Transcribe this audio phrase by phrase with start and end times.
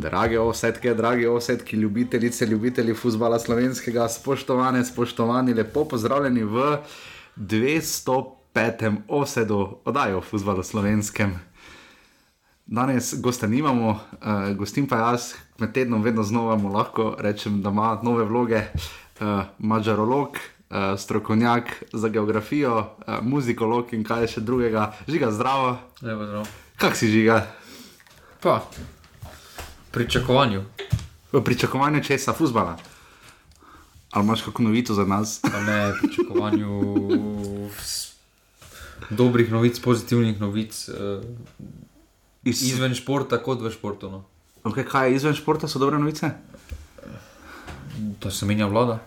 [0.00, 6.78] Drage osetke, drage osetke, ljubitelice, ljubitelji futbola slovenskega, spoštovane, spoštovani, lepo pozdravljeni v
[7.36, 8.96] 205.
[9.08, 11.34] osedu oddaje o futbalu slovenskem.
[12.66, 17.68] Danes gosta nimamo, uh, gostim pa jaz, med tednom vedno znova mu lahko rečem, da
[17.68, 18.62] ima nove vloge,
[19.20, 20.28] uh, mačarolog,
[20.70, 24.92] uh, strokovnjak za geografijo, uh, muzikolog in kaj še drugega.
[25.08, 25.76] Žiga zdravo.
[26.02, 26.48] Lepo zdrav.
[26.80, 27.42] Kak si žiga?
[28.40, 28.62] Pa,
[29.90, 30.64] pričakovanju.
[31.32, 32.76] V pričakovanju česa, futbala.
[34.10, 35.40] Ali imaš kakšno novico za nas?
[35.44, 36.94] Ne pričakovanju
[37.78, 38.12] s-
[39.10, 41.22] dobrih novic, pozitivnih novic, eh,
[42.44, 44.10] Iz, izven športa, kot v športu.
[44.10, 44.24] No.
[44.64, 46.30] okay, kaj je izven športa, so dobre novice?
[48.20, 48.98] Da se menja vlada.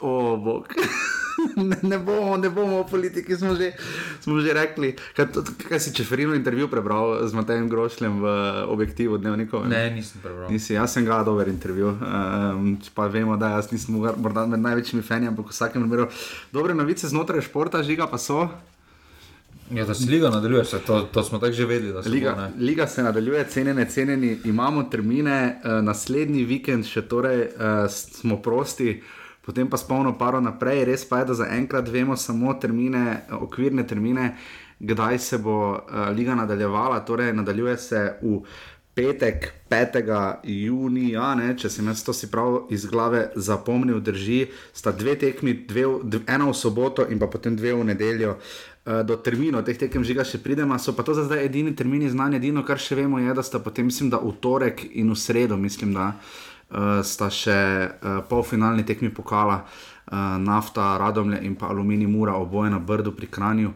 [0.00, 0.68] O, bog.
[1.56, 3.72] Ne, ne, bomo, ne bomo o politiki, smo že,
[4.20, 4.94] smo že rekli.
[5.12, 8.26] Kaj, to- kaj si čeferino intervju prebral z Matejem Grošljem v
[8.66, 9.68] objektivu dnevnikov?
[9.68, 10.48] Ne, nisem prebral.
[10.48, 11.92] Nisi, jaz sem ga dober intervju.
[11.92, 16.08] Um, pa vemo, da jaz nisem morda med največjimi fani, ampak v vsakem primeru
[16.50, 18.48] dobre novice znotraj športa, žiga pa so.
[19.70, 22.02] Ja, da se liga nadaljuje, se, to, to smo tako že vedeli.
[22.02, 22.50] se bo, Liga, ne.
[22.58, 29.02] Liga se nadaljuje, cenjene, cenjeni, imamo termine, uh, naslednji vikend še torej uh, smo prosti,
[29.42, 30.84] potem pa spolno paro naprej.
[30.84, 34.34] Res pa je, da zaenkrat vemo samo termine, okvirne termine,
[34.80, 37.00] kdaj se bo uh, liga nadaljevala.
[37.00, 38.40] Torej, nadaljuje se v
[38.94, 40.02] petek, 5.
[40.44, 45.54] junija, ne, če sem jaz to si prav iz glave zapomnil, drži, sta dve tekmi,
[45.68, 48.36] dve, v- dv, ena v soboto in pa potem dve v nedeljo.
[48.84, 52.10] Eh, Do terminov teh tekem žiga še pridemo, so pa to za zdaj edini termini
[52.10, 52.36] znani.
[52.36, 55.56] Edino, kar še vemo, je, da sta potem, mislim, da v torek in v sredo,
[55.56, 56.51] mislim, da uh,
[57.04, 62.78] sta še uh, polfinalni tekmi pokala, uh, nafta, radomlje in pa aluminij mura, oboje na
[62.78, 63.74] brdu pri Kranju.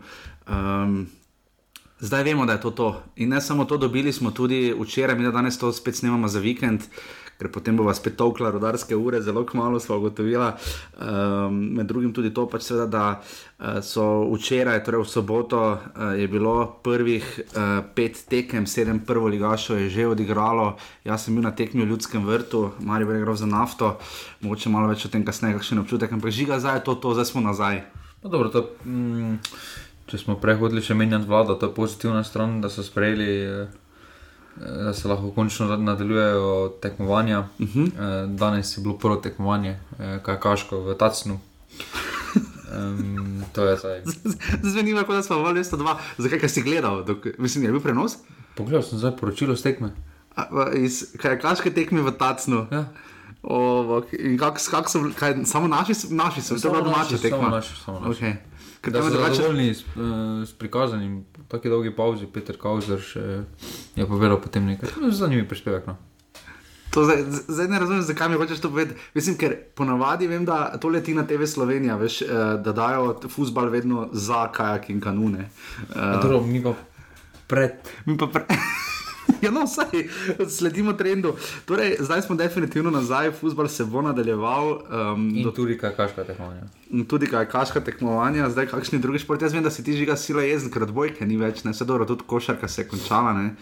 [0.49, 1.07] Um,
[1.97, 3.03] Zdaj vemo, da je to to.
[3.17, 6.41] In ne samo to, dobili smo tudi včeraj, mi da danes to spet snemamo za
[6.45, 6.83] vikend,
[7.39, 10.51] ker potem bo vas spet tokla rodarske ure, zelo kmalo smo ugotovili.
[11.01, 16.13] Um, med drugim tudi to, pač seveda, da uh, so včeraj, torej v soboto, uh,
[16.17, 20.77] je bilo prvih uh, pet tekem, sedem prvo ligašov je že odigralo.
[21.05, 23.97] Jaz sem bil na tekmi v Ljudskem vrtu, Marijo je igral za nafto,
[24.41, 27.29] mogoče malo več o tem kasneje, kakšen občutek, ampak žiga zdaj je to, to, zdaj
[27.33, 27.85] smo nazaj.
[28.23, 29.37] No, dobro, to, mm,
[30.11, 33.86] če smo prehodili še menjati vlado, to je pozitivna stran, da so sprejeli, eh,
[34.59, 36.50] da se lahko končno nadaljujejo
[36.81, 37.41] tekmovanja.
[37.59, 37.81] Uh Mhm.
[37.81, 38.27] -huh.
[38.28, 41.39] Danes je bilo prvo tekmovanje, eh, kaj kaško v Tacnu.
[42.69, 44.03] Um, to je zdaj.
[44.62, 47.81] Zveni me, kot da smo v 202, zakaj kaj si gledal, dok, mislim, je bil
[47.81, 48.16] prenos.
[48.55, 49.91] Pogledal sem zdaj poročilo z tekme.
[50.37, 52.66] A, Iz kajakaške tekme v Tacnu.
[52.71, 52.84] Ja.
[53.43, 53.56] O,
[54.12, 57.49] in kak, kak so, kaj, samo naši, naši so, to je bila domača tekma.
[57.50, 58.21] naši, samo naši.
[58.21, 58.34] Okay.
[58.81, 59.34] Ker Da so je drugače.
[59.34, 60.03] zadovoljni s, uh,
[60.43, 63.25] s prikazanim, tako dolgi pauzi, Peter Kauzer še
[63.97, 64.93] je povedal potem nekaj.
[64.95, 65.87] To je zanimiv prispevek.
[65.87, 65.97] No.
[66.97, 69.01] To zdaj, zdaj ne razumem, zakaj mi hočeš to povedati.
[69.15, 72.29] Mislim, ker ponavadi vem, da to leti na TV Slovenija, veš, eh,
[72.65, 75.51] da dajo futbal vedno za kajak in kanune.
[75.91, 76.73] Uh, dobro, mi pa
[77.47, 77.93] pred.
[78.07, 78.47] Mi pa pre...
[79.43, 80.09] Ja, no, vsaj
[80.49, 81.35] sledimo trendu.
[81.65, 84.71] Torej, zdaj smo definitivno nazaj, futbol se bo nadaljeval.
[84.71, 86.63] Um, In do, tudi kakaška tekmovanja.
[87.09, 89.43] tudi kaj kaška tekmovanja, zdaj kakšni drugi šport.
[89.43, 92.07] Jaz vem, da si ti žiga sila jezen, ker odbojke ni več, ne se dobro,
[92.07, 93.55] tudi košarka se je končala, ne.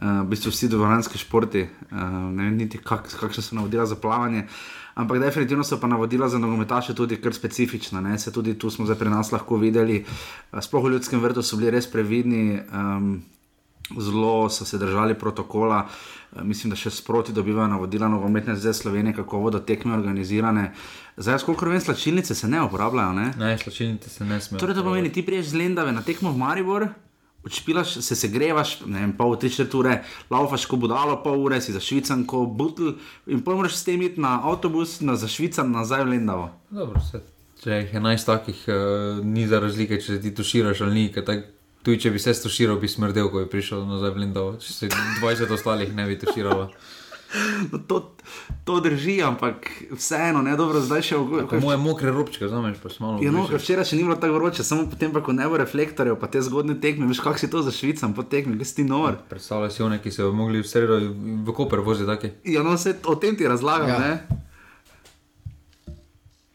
[0.00, 2.02] Uh, v bistvu vsi dvoranski športi, uh,
[2.32, 4.46] ne vem niti kak, kakšne so navodila za plavanje.
[4.98, 8.00] Ampak definitivno so pa navodila za nogometaše tudi kar specifična.
[8.00, 8.18] Ne?
[8.18, 11.56] Se tudi tu smo zdaj pri nas lahko videli, eh, sploh v ljudskem vrtu so
[11.56, 12.58] bili res previdni.
[12.72, 13.22] Um,
[13.90, 15.86] zelo so se držali protokola.
[16.32, 20.72] Eh, Mislim, da še sproti dobivajo navodila nogometne zveze Slovenije, kako bodo tekme organizirane.
[21.16, 23.12] Zdaj, koliko vem, slačilnice se ne uporabljajo.
[23.12, 23.32] Ne?
[23.38, 24.60] Ne, slačilnice se ne smejo.
[24.60, 26.88] Torej, to pomeni, ti priješ z Lendave na tekmo v Maribor.
[27.44, 31.72] Odšpilaš, se segrevaš, ne vem, pol tri četrt ure, laufaš ko budalo, pol ure si
[31.72, 32.90] za švican, ko butl,
[33.26, 36.50] in potem moraš s tem iti na avtobus, na za švican, nazaj v Lendavo.
[36.70, 37.22] Dobro, se,
[37.62, 38.74] če jih je 11 takih, uh,
[39.24, 41.12] ni za razlike, če se ti tuširaš ali ni.
[41.12, 41.46] ker tak-
[41.88, 44.48] Tudi če bi se stuširal, bi smrdel, ko bi prišel nazaj v Lindov.
[44.60, 46.68] Če se 20 ostalih ne bi tuširalo.
[47.68, 47.96] No, to,
[48.64, 52.88] to drži, ampak vseeno, ne dobro, zdaj še v Ko moje mokre robčke, znameš, pa
[52.88, 53.20] smo malo.
[53.20, 56.16] Ja, no, včeraj še ni bilo tako vroče, samo potem, pa, ko ne bo reflektorjev,
[56.16, 58.88] pa te zgodne tekme, veš, kako si to za Švicam, po tekmi, kaj si ti
[58.88, 59.20] nor.
[59.28, 62.32] Predstavljaj si one, ki se bodo mogli v sredo v Koper voziti.
[62.48, 64.00] Ja, no, vse o tem ti razlagam, ja.
[64.00, 64.08] Ja.
[64.08, 64.47] ne?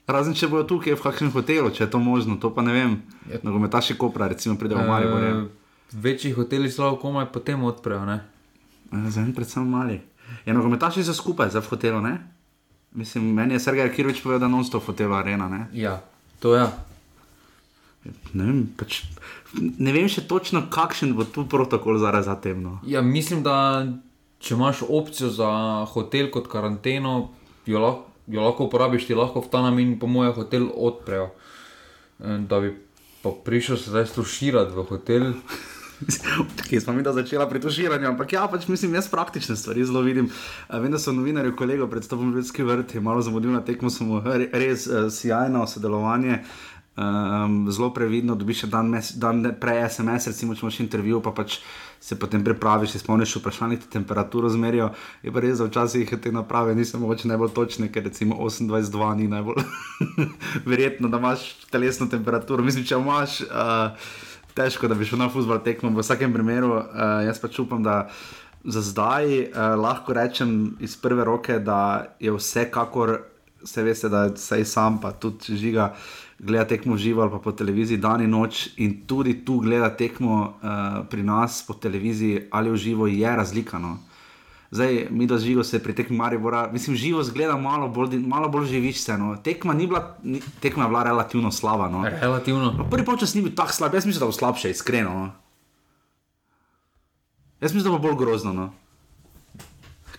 [0.07, 2.95] Razen če bojo tukaj v kakšnem hotelu, če je to možno, to pa ne vem.
[3.31, 3.39] Ja.
[3.43, 5.23] Nogometaši Kopra, recimo, pridejo v Maribor.
[5.23, 5.35] Ja.
[5.47, 5.61] Eh,
[5.93, 8.19] Večji hoteli slabo komaj potem odprejo, ne?
[8.91, 10.01] Zdaj predvsem mali.
[10.45, 12.17] Ja, nogometaši so skupaj, zdaj v hotelu, ne?
[12.93, 15.61] Mislim, meni je Sergej Kirovič povedal, da non-stop v hotelu arena, ne?
[15.71, 16.01] Ja,
[16.43, 16.67] to ja.
[18.33, 19.05] Ne vem, pač,
[19.55, 22.81] ne vem še točno, kakšen bo tu protokol zaradi za temno.
[22.83, 23.87] Ja, mislim, da
[24.43, 25.49] če imaš opcijo za
[25.93, 27.31] hotel kot karanteno,
[27.65, 31.29] jo lahko, jo lahko uporabiš, ti lahko v ta namen, po mojem, hotel odprejo.
[32.19, 32.75] Eh, Da bi
[33.23, 35.33] pa prišel se zdaj sluširati v hotel.
[36.69, 40.01] Ki smo mi da začela pri tuširanju, ampak ja, pač mislim, jaz praktične stvari zelo
[40.01, 40.27] vidim.
[40.27, 43.89] Uh, vem, da so novinarji, kolego pred stopom Ljudski vrt, je malo zamudil na tekmo,
[43.89, 46.43] samo re, res uh, sjajno sodelovanje.
[46.93, 51.55] Um, zelo previdno, dobiš še dan, dan prej SMS, recimo, če imaš intervju, pa pač
[52.03, 54.91] se potem pripraviš, se spomniš vprašanje, ti temperaturo zmerijo.
[55.25, 59.31] Je pa res, da včasih te naprave niso mogoče najbolj točne, ker recimo 28-2 ni
[59.31, 59.65] najbolj
[60.69, 62.65] verjetno, da imaš telesno temperaturo.
[62.65, 63.41] Mislim, če imaš.
[63.49, 64.13] Uh,
[64.53, 65.91] težko, da bi šel na futbol tekmo.
[65.93, 66.85] V vsakem primeru, uh,
[67.25, 68.07] jaz pač upam, da
[68.63, 73.17] za zdaj uh, lahko rečem iz prve roke, da je vsekakor,
[73.65, 75.93] se veste, da se sam, pa tudi žiga,
[76.39, 80.41] gleda tekmo živo ali pa po televiziji dan in noč in tudi tu gleda tekmo
[80.43, 83.97] uh, pri nas po televiziji ali v živo, je razlikano.
[84.73, 88.65] Zdaj, mi do živo se pri tekmi Maribora, mislim, živo zgleda malo bolj, malo bolj
[88.65, 89.17] živiš se.
[89.17, 89.35] No.
[89.35, 91.89] Tekma, ni bila, ni, tekma je bila relativno slaba.
[91.89, 92.01] No.
[92.21, 92.71] Relativno.
[92.77, 95.13] No, prvi počas ni bil tako slab, jaz mislim, da bo slabše, iskreno.
[95.13, 95.31] No.
[97.61, 98.53] Jaz mislim, da bo bolj grozno.
[98.53, 98.73] No.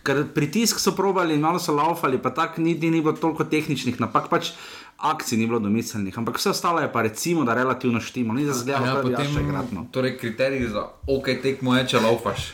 [0.07, 3.99] Ker pritisk so probali, malo so laufali, pa tako ni, ni, ni bilo toliko tehničnih
[4.01, 4.53] napak, pač
[4.99, 8.53] akcij ni bilo domiselnih, ampak vse ostalo je pa recimo, da relativno štimo, ni za
[8.53, 9.87] zgled, da je potem, še gradno.
[9.91, 12.53] torej, kriterij za ok, tekmo je, če laufaš.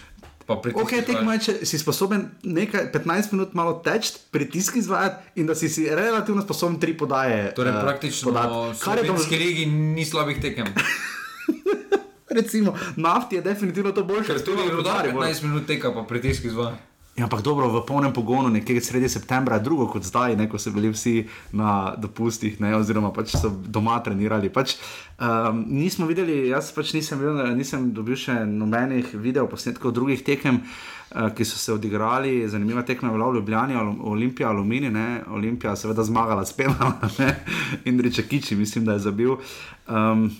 [0.51, 5.55] Ok, tekmo je, če si sposoben nekaj 15 minut malo teči, pritisk izvajati in da
[5.55, 7.53] si, si relativno sposoben tri podaje.
[7.55, 8.51] Torej, eh, praktično podati.
[8.51, 9.47] v Kar je slovenski dobro.
[9.47, 10.67] ligi ni slabih tekem.
[12.39, 15.35] Recimo, nafti je definitivno to boljše, Ker ker tudi tudi rudar rodari.
[15.35, 16.79] 15 minut teka, pa pritisk izvaja.
[17.21, 20.71] Ja, ampak dobro, v polnem pogonu, nekje sredi septembra, drugo kot zdaj, ne, ko so
[20.73, 24.49] bili vsi na dopustih, ne, oziroma pač so doma trenirali.
[24.49, 24.79] Pač,
[25.21, 31.29] um, nismo videli, jaz pač nisem, videl, nisem dobil še nobenih videoposnetkov drugih tekem, uh,
[31.37, 32.49] ki so se odigrali.
[32.49, 37.05] Zanimiva tekma je bila v Ljubljani, Olimpija, Alumini, ne, Olimpija seveda zmagala s penalom,
[37.91, 39.37] in Reče Kiči, mislim, da je zabil.
[39.85, 40.31] Um,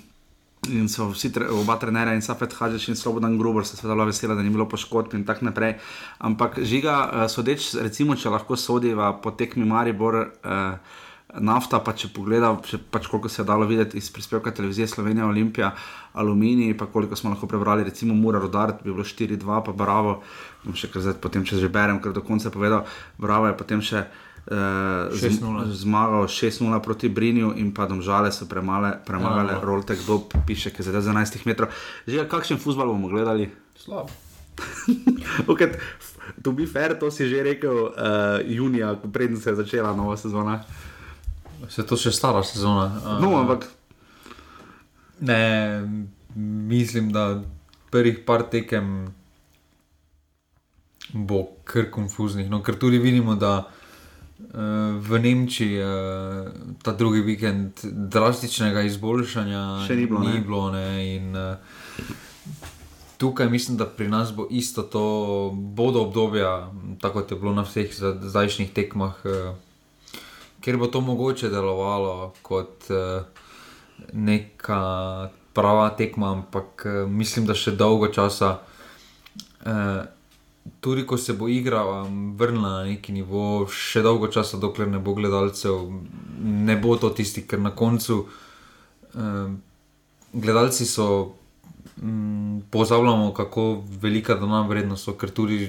[0.69, 4.05] In so vsi, tre, oba trenerja, in Safet Hadžič in Slobodan Gruber, se seveda bila
[4.11, 5.79] vesela, da ni bilo poškodb in tako naprej.
[6.19, 10.77] Ampak žiga, eh, sodeč, recimo, če lahko sodiva po tekmi Maribor, eh,
[11.39, 15.27] nafta, pa če pogleda, če, pač koliko se je dalo videti iz prispevka televizije Slovenija,
[15.27, 15.73] Olimpija,
[16.13, 20.23] Aluminij, pa koliko smo lahko prebrali, recimo Mura Rodar, bi bilo 4-2, pa Bravo,
[20.75, 22.85] še kar zdaj, potem če že berem, ker do konca povedal,
[23.19, 24.05] Bravo je potem še.
[24.43, 25.69] Uh, 6:0.
[25.77, 29.61] zmagal 6-0 proti Brinju in pa domžale so premale, premagale, Ja.
[29.61, 31.69] Roltek Dob, piše, ki je zdaj za 11 metrov.
[32.03, 33.53] Že kakšen futbol bomo gledali?
[33.77, 34.09] Slab.
[35.47, 35.73] Okay,
[36.43, 37.93] to bi fair, to si že rekel uh,
[38.43, 40.65] junija, ko predtem se je začela nova sezona.
[41.69, 42.91] Se to še stara sezona.
[42.97, 43.69] a- No, ampak
[45.21, 45.85] Ne,
[46.67, 47.45] mislim, da
[47.91, 49.13] prvih par tekem
[51.13, 52.49] bo kar konfuznih.
[52.49, 53.80] No, ker tudi vidimo, da uh,
[55.01, 56.49] v Nemčiji uh,
[56.83, 60.33] ta drugi vikend drastičnega izboljšanja Še ni bilo, ne.
[60.33, 62.15] Ni bilo ne, in, uh,
[63.21, 65.05] tukaj mislim, da pri nas bo isto to,
[65.55, 70.17] bodo obdobja, tako kot je bilo na vseh zdajšnjih tekmah, uh,
[70.65, 72.91] kjer bo to mogoče delovalo kot.
[72.91, 73.47] Uh,
[74.13, 78.59] neka prava tekma, ampak mislim, da še dolgo časa,
[79.67, 80.05] eh,
[80.81, 84.99] tudi ko se bo igra um, vrnila na neki nivo, še dolgo časa, dokler ne
[84.99, 85.91] bo gledalcev,
[86.41, 88.23] ne bo to tisti, ker na koncu
[89.15, 89.51] eh,
[90.33, 91.35] gledalci so.
[92.01, 95.67] Mm, Pozabljamo, kako velika dana vrednost so, ker tudi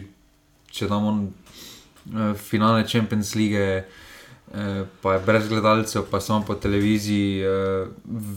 [0.72, 7.42] če damo eh, finale Champions League, eh, pa je brez gledalcev, pa samo po televiziji.
[7.42, 7.88] Eh,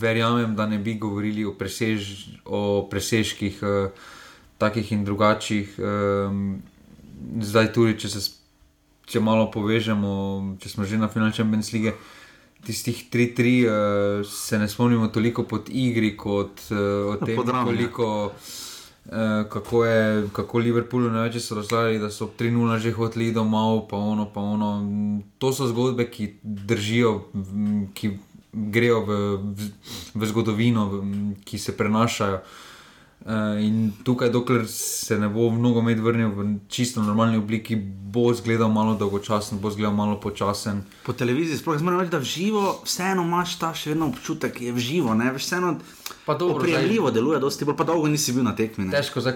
[0.00, 3.90] verjamem, da ne bi govorili o, presež, o presežkih, eh,
[4.64, 5.76] takih in drugačnih.
[5.78, 6.40] Eh,
[7.44, 8.24] zdaj, tudi če se
[9.08, 10.10] če malo povežemo,
[10.60, 11.94] če smo že na finalu Champions League.
[12.64, 17.60] Tistih 3-3 uh, se ne spomnimo toliko pod igri, kot uh, o tem, Po drami,
[17.60, 17.66] ja.
[17.68, 19.98] koliko, uh, kako je
[20.32, 24.40] kako Liverpoolu največ so razlagali, da so ob 3-0 že hoteli domov, pa ono, pa
[24.40, 24.70] ono.
[25.36, 27.12] To so zgodbe, ki držijo,
[27.92, 28.14] ki
[28.72, 29.72] grejo v, v,
[30.16, 31.02] v zgodovino, v,
[31.44, 32.40] ki se prenašajo.
[32.40, 32.63] Uh,
[33.58, 37.76] in tukaj, dokler se ne bo nogomet vrnil v čisto normalni obliki,
[38.14, 40.82] bo izgledal malo dolgočasen, bo izgledal malo počasen.
[41.02, 44.60] po televiziji, sploh ne morem reči, da v živo, vseeno imaš ta še vedno občutek,
[44.60, 45.76] je v živo, ne veš, vseeno.
[46.26, 48.84] Oprijemljivo deluje, dosti bolj pa dolgo nisi bil na tekmi.
[48.84, 48.90] ne.
[48.92, 49.34] Težko zdaj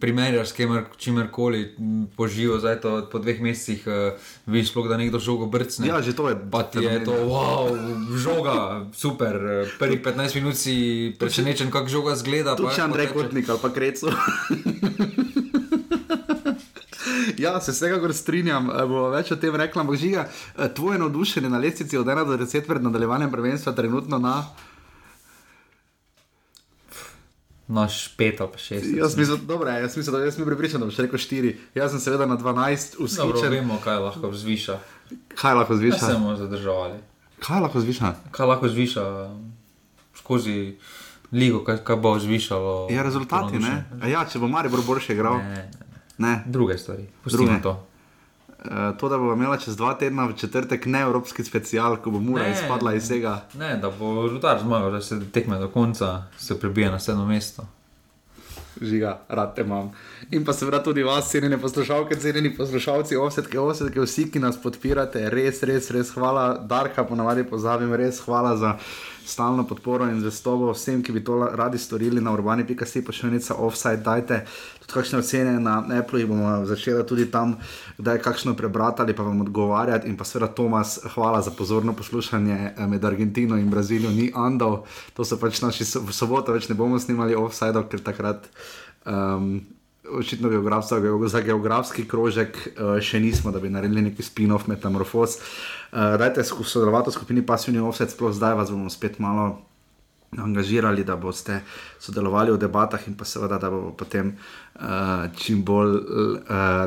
[0.00, 0.54] primerjaš s
[0.98, 4.12] čimerkoli m, poživo, zdaj to po dveh mesecih uh,
[4.46, 5.88] vidiš, sploh, da nekdo žogo brcne.
[5.88, 6.36] Ja, že to je.
[6.50, 7.72] Pa ti je to, wow,
[8.12, 9.64] žoga, super.
[9.64, 10.76] eh, Prvih 15 minut si
[11.18, 12.56] presenečen, kako žoga zgleda.
[12.56, 13.28] Tudi pa če jak Andrej poteče.
[13.28, 14.06] Kotnik ali pa Krecu.
[17.38, 19.82] Ja, se vsekakor strinjam, eh, bo več o tem rekla.
[19.82, 24.18] Ampak žiga, eh, tvoje navdušenje na lestvici od 1 do 10 pred nadaljevanjem prvenstva trenutno
[24.18, 24.46] na.
[27.68, 28.84] Naš pet ali pa šest.
[28.86, 31.56] Jaz mislim, dobro, jaz mislim, da jaz sem pripričan, da boš rekel 4.
[31.74, 33.04] Jaz sem seveda na 12 Dobro,
[33.34, 33.50] usičen.
[33.50, 34.78] vemo, kaj lahko zviša.
[35.34, 36.12] Kaj lahko Kaj se zviša?
[36.12, 36.98] bomo zadržavali?
[37.38, 38.14] Kaj lahko zviša?
[38.30, 39.04] Kaj lahko zviša
[40.14, 40.76] skozi
[41.32, 42.88] ligo, kaj, kaj bo zvišalo?
[42.90, 43.84] Ja, rezultati, ne?
[44.00, 45.38] A Ja, če bo Maribor boljše igral.
[45.38, 45.88] Ne, ne, ne.
[46.18, 46.42] Ne.
[46.46, 47.06] Druge stvari.
[47.24, 47.62] Pustimo Druge.
[47.62, 47.86] to.
[48.60, 52.20] Uh, to, da bo imela čez dva tedna v četrtek ne evropski special, ko bo
[52.20, 52.52] Mura Ne.
[52.52, 53.42] izpadla iz tega.
[53.54, 57.66] Ne, da bo rudar zmagal, da se tekme do konca, se prebije na sedmo mesto.
[58.80, 59.90] Žiga, rad te imam.
[60.30, 65.28] In pa seveda tudi vas, cenjene poslušalke, cenjeni poslušalci, osetke, osetke, vsi, ki nas podpirate,
[65.30, 66.58] res, res, res hvala.
[66.58, 68.76] Darka, ponavadi pozabim, res hvala za
[69.26, 74.44] stalno podporo in zvestobo vsem, ki bi to radi storili na urbani.si, pošiljnica offside, dajte
[74.80, 77.56] tudi kakšne ocene na Apple, jih bomo začeli tudi tam,
[77.98, 80.08] kdaj kakšno prebrati pa vam odgovarjati.
[80.08, 84.86] In pa seveda Tomas, hvala za pozorno poslušanje eh, med Argentino in Brazilijo, ni Andov,
[85.14, 88.50] to so pač naši soboto, več ne bomo snimali offside, ker takrat.
[89.04, 89.62] Um,
[90.10, 95.36] Očitno geografska, za geografski krožek uh, še nismo, da bi naredili neki spin-off metamorfoz.
[95.92, 99.62] Uh, dajte sodelovati v skupini Passivni Offset, sploh zdaj vas bomo spet malo
[100.34, 101.60] angažirali, da boste
[102.02, 106.36] sodelovali v debatah in pa seveda, da bomo potem uh, čim bolj uh,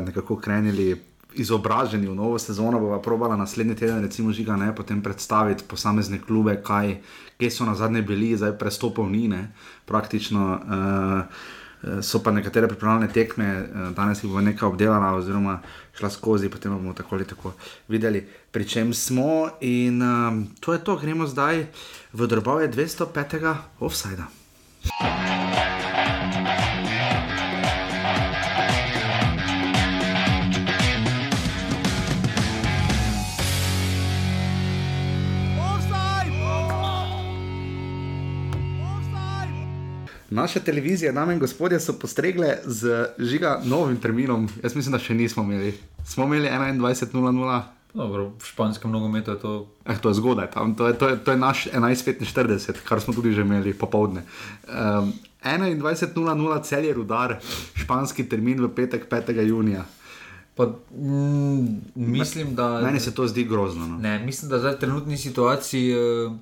[0.03, 0.91] nekako krenili.
[1.35, 6.59] Izobraženi v novo sezono bomo probala naslednji teden, recimo, žiga ne, potem predstaviti posamezne klube,
[6.63, 6.97] kaj,
[7.39, 9.51] kje so na zadnje bili, zdaj prestopov ni, ne,
[9.87, 10.55] praktično.
[10.59, 11.63] Uh,
[12.01, 15.59] So pa nekatere pripravljene tekme, eh, danes jih bo nekaj obdelala, oziroma
[15.97, 17.53] šla skozi, potem bomo tako ali tako
[17.87, 19.49] videli, pri čem smo.
[19.61, 21.65] In um, to je to, gremo zdaj
[22.13, 23.55] v drobove 205.
[23.79, 24.25] offsajda.
[40.35, 44.49] Naše televizije, dame in gospodje, so postregle z žiga novim terminom.
[44.63, 45.73] Jaz mislim, da še nismo imeli.
[46.05, 47.61] Smo imeli 21.00.
[47.95, 49.51] Dobro, v španskem nogometu je to.
[49.85, 53.13] Eh, to je zgodaj, tam, to, je, to, je, to je naš 11.45, kar smo
[53.15, 54.25] tudi že imeli popovdne.
[54.67, 55.13] Um,
[55.43, 57.37] 21.00 cel je rudar,
[57.75, 59.39] španski termin v petek 5.
[59.47, 59.85] junija.
[60.55, 62.81] Pa, mm, mislim, da.
[62.83, 63.87] Meni se to zdi grozno.
[63.87, 63.97] No.
[63.97, 66.35] Ne, mislim, da zdaj v trenutni situaciji uh,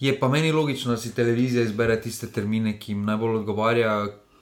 [0.00, 3.94] je pa meni logično, da si televizija izbere tiste termine, ki jim najbolj odgovarja,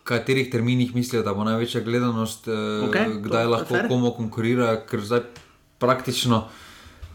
[0.08, 2.48] katerih terminih mislijo, da bo največja gledanost,
[2.88, 3.88] Okej, to kdaj je lahko fair.
[3.88, 5.26] komu konkurira, ker zdaj
[5.78, 6.46] praktično.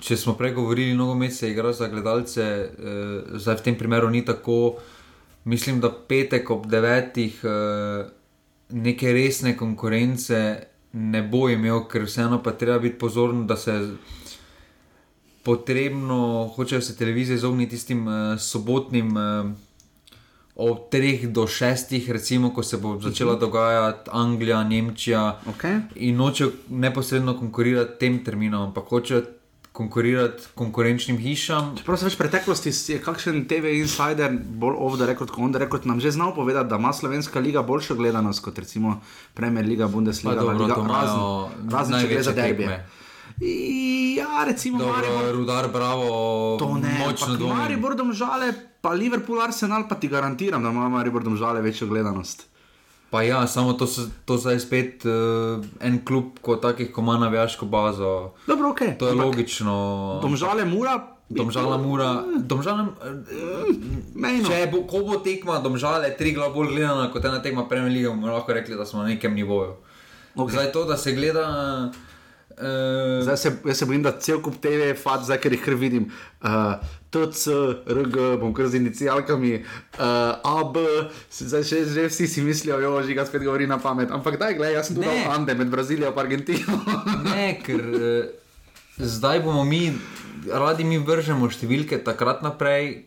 [0.04, 4.26] Če smo prej govorili, nogomet se igra za gledalce, uh, zdaj v tem primeru ni
[4.26, 4.76] tako.
[5.46, 8.04] Mislim, da petek ob devetih uh,
[8.70, 10.40] neke resne konkurence
[10.94, 13.80] ne bo imel, ker vseeno pa treba biti pozoren, da se
[15.44, 19.52] potrebno, hočejo se televizije izogniti tistim uh, sobotnim uh,
[20.56, 25.82] od 3 do 6, recimo, ko se bo začela dogajati Anglija, Nemčija Okay.
[25.96, 29.24] in nočejo neposredno konkurirati tem terminom, ampak hočejo
[29.72, 31.74] konkurirati konkurenčnim hišam.
[31.78, 35.52] Čeprav se več v preteklosti je kakšen TV insider, bolj off the record, kot on
[35.52, 39.02] the record, nam že znal povedati, da ima slovenska liga boljšo gledanost kot recimo
[39.34, 42.68] Premier Liga, Pa Bundesliga, La dobro, Liga, razen, razen če gre za derbije.
[42.70, 43.03] tekme.
[44.18, 47.58] Ja, recimo Maribor, Dobro, rudar, bravo, to ne, močno ampak dvomim.
[47.58, 52.48] Maribor domžale, pa Liverpool, Arsenal, pa ti garantiram, da ima Maribor domžale večjo gledanost.
[53.10, 53.86] Pa ja, samo to,
[54.26, 58.34] to zdaj spet uh, en klub, kot takih, ko ima navijaško bazo.
[58.48, 58.80] Dobro, ok.
[59.00, 59.74] To je ampak logično.
[60.22, 60.98] Domžale mura.
[61.30, 62.24] Domžala mura.
[62.38, 62.88] Domžala,
[64.16, 64.50] Mejno.
[64.50, 68.10] če bo, ko bo tekma domžale tri glav bolj gledana kot ena tekma Premier League,
[68.10, 69.76] bomo lahko rekli, da smo na nekem nivoju.
[70.36, 70.52] Ok.
[70.52, 71.46] Zdaj to, da se gleda.
[71.90, 72.13] Uh,
[73.22, 75.74] Zdaj se, jaz se bojim, da cel kup TV je fat, zdaj ker jih kar
[75.76, 76.12] vidim.
[76.44, 76.76] Uh,
[77.10, 77.48] TC,
[77.88, 79.64] RG, bom kar z inicialkami,
[80.00, 80.78] uh, AB,
[81.30, 84.12] se zdaj že, že vsi si mislijo, jo, že ga spet govori na pamet.
[84.12, 85.26] Ampak daj, gledaj, jaz sem tudi Ne.
[85.30, 86.80] Ande med Brazilijo in Argentino.
[87.30, 88.26] Ne, ker uh,
[88.98, 89.94] zdaj bomo mi,
[90.50, 93.06] radi mi vržemo številke takrat naprej,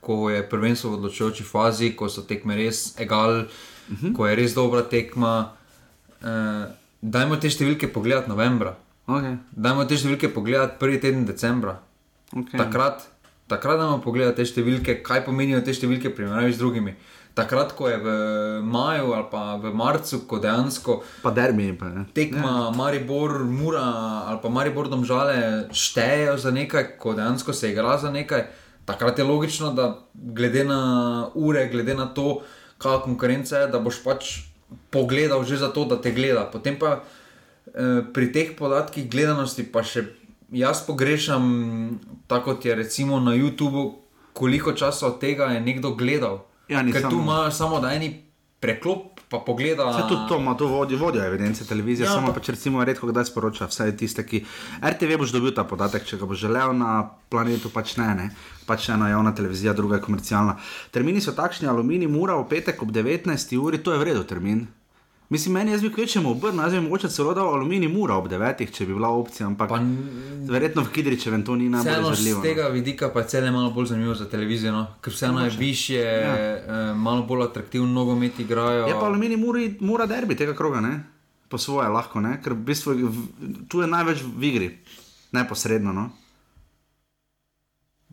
[0.00, 4.06] ko je prvenstvo v odločujoči fazi, ko so tekme res egal, uh Mhm.
[4.06, 4.16] -huh.
[4.16, 5.52] ko je res dobra tekma.
[6.22, 6.64] Uh,
[7.02, 11.80] dajmo te številke pogledati novembra, okay, dajmo te številke pogledati prvi teden decembra.
[12.32, 12.58] okay.
[12.58, 13.04] Takrat,
[13.48, 16.96] takrat dajmo pogledati te številke, kaj pomenijo te številke primerjavi z drugimi.
[17.34, 18.10] Takrat, ko je v
[18.62, 22.04] maju ali pa v marcu, ko dejansko Pa derbi pa ne.
[22.14, 22.70] tekma ja.
[22.70, 23.82] Maribor, Mura
[24.30, 28.46] ali pa Maribor domžale štejejo za nekaj, ko dejansko se igra za nekaj,
[28.86, 32.44] takrat je logično, da glede na ure, glede na to,
[32.78, 34.46] kakšna konkurenca je, da boš pač
[34.94, 36.46] pogledal že za to, da te gleda.
[36.46, 37.23] Potem pa eh,
[38.12, 40.04] pri teh podatkih gledanosti pa še
[40.50, 41.42] jaz pogrešam,
[42.26, 43.94] tako kot je recimo na YouTubu,
[44.32, 46.46] koliko časa od tega je nekdo gledal.
[46.68, 48.22] Ja, Ker tu samo- ima samo da eni
[48.60, 49.84] preklop, pa pogleda.
[49.84, 53.06] Vse tudi to ima, to vodijo, vodijo evidence televizije, Ja, samo pa- pač recimo redko
[53.06, 54.44] kdaj sporoča, vsaj tiste, ki.
[54.80, 56.94] RTV boš dobil ta podatek, če ga boš želel na
[57.28, 58.30] planetu, pač ne, ne.
[58.64, 60.56] Pač ena javna televizija, druga je komercialna.
[60.90, 63.26] Termini so takšni, aluminij, mura v petek ob 19.
[63.58, 64.66] uri, to je v redu termin.
[65.30, 68.70] Mislim, meni jaz bi kvečemu obrnil, jaz bi mogoče celo dal aluminij mura ob 9,
[68.70, 69.78] če bi bila opcija, ampak Pa
[70.46, 72.34] verjetno v Kidričevem to ni najbolj izvedljivo.
[72.34, 72.42] z no.
[72.44, 74.86] tega vidika pa je celo malo bolj zanimivo za televizijo, no?
[75.00, 76.34] ker vseeno je više, ja.
[76.36, 76.62] eh,
[76.94, 78.84] malo bolj atraktivno nogomet igrajo.
[78.84, 81.04] Je pa aluminij muri, mora derbi tega kroga, ne?
[81.48, 82.40] po svoje lahko, ne?
[82.42, 83.26] ker v bistvu v-
[83.68, 84.68] tu je največ v igri,
[85.32, 85.92] neposredno.
[85.92, 86.10] No?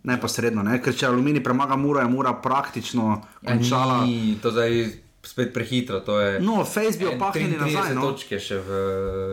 [0.03, 0.79] Neposredno, ne?
[0.81, 3.03] ker če aluminij premaga mura, je mura praktično
[3.41, 4.01] Ja, končala.
[4.01, 4.87] ni to zdaj
[5.23, 5.99] spet prehitro.
[5.99, 7.95] to je No, face bi opahnili 33 nazaj.
[7.95, 8.01] No?
[8.03, 8.69] točke še v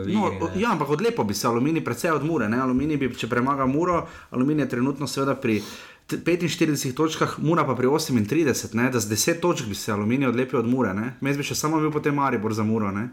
[0.02, 0.14] igri.
[0.14, 0.60] No, ne.
[0.60, 2.48] ja, ampak odlepo bi se aluminij precej od mure.
[2.48, 2.58] Ne?
[2.58, 5.62] Aluminij bi, če premaga muro, aluminij je trenutno seveda pri
[6.06, 8.90] t- 45 točkah, mura pa pri 38, ne?
[8.90, 10.94] da z 10 točk bi se aluminij odlepil od mure.
[10.94, 11.16] Ne?
[11.20, 12.90] Mes bi še samo bil potem Maribor za muro.
[12.90, 13.08] Ne?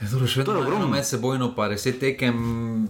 [0.00, 0.88] Ja, dobro, še To je vedno ogromno.
[0.88, 2.88] med sebojno, pa deset tekem.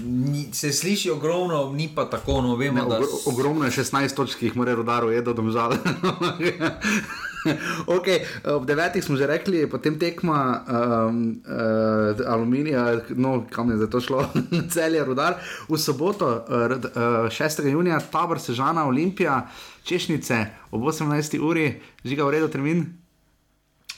[0.00, 4.14] Ni, se sliši ogromno, ni pa tako, no vemo, Ne, da ogro, ogromno je 16
[4.14, 5.74] točk, ki jih mora rodaro jedeti, domžal.
[7.96, 13.90] okay, ob devetih smo že rekli, potem tekma um, uh, aluminija, no kam je zdaj
[13.90, 14.26] to šlo,
[14.72, 15.38] cel je rodar.
[15.68, 17.66] V soboto, uh, 6.
[17.68, 19.48] junija, tabor Sežana, Olimpija,
[19.84, 21.38] Češnice ob 18.
[21.40, 22.84] uri, žiga v redu termin.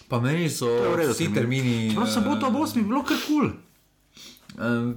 [0.08, 0.66] pa meni so
[0.96, 1.34] redu vsi termin.
[1.34, 1.90] termini.
[1.90, 2.78] Čeprav soboto ob 8.
[2.78, 3.50] je bilo kar kul.
[3.50, 3.70] Cool.
[4.58, 4.94] Um,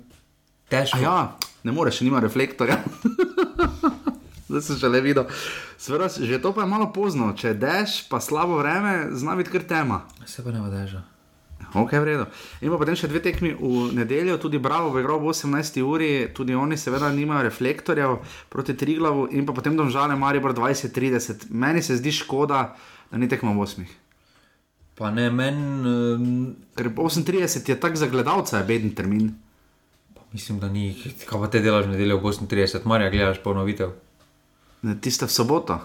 [0.69, 0.97] težko.
[0.97, 2.77] A ja, ne moreš, nima reflektorja.
[4.53, 5.25] Zdaj sem še le videl.
[5.81, 7.33] Sveda, že to pa je malo pozno.
[7.33, 10.05] Če dež, pa slabo vreme, zna biti kar tema.
[10.29, 11.01] Se pa ne vdeža.
[11.73, 12.25] Ok, v redu.
[12.61, 15.81] In pa potem še dve tekmi v nedeljo, tudi Bravo bo igral ob 18.
[15.81, 18.19] uri, tudi oni seveda nimajo reflektorjev
[18.53, 21.49] proti Triglavu in pa potem domžale Maribor 20-30.
[21.49, 22.77] Meni se zdi škoda,
[23.09, 23.89] da ni tekmo ob 8.
[24.93, 29.33] Pa ne, meni um, Ker 38 je tak za gledalca, je beden termin.
[30.33, 30.93] mislim, da ni.
[31.25, 33.97] Kaj pa te delaš v nedeljo ob 38, Marija, gledaš ponovitev.
[34.83, 35.79] Ne, Tiste v soboto.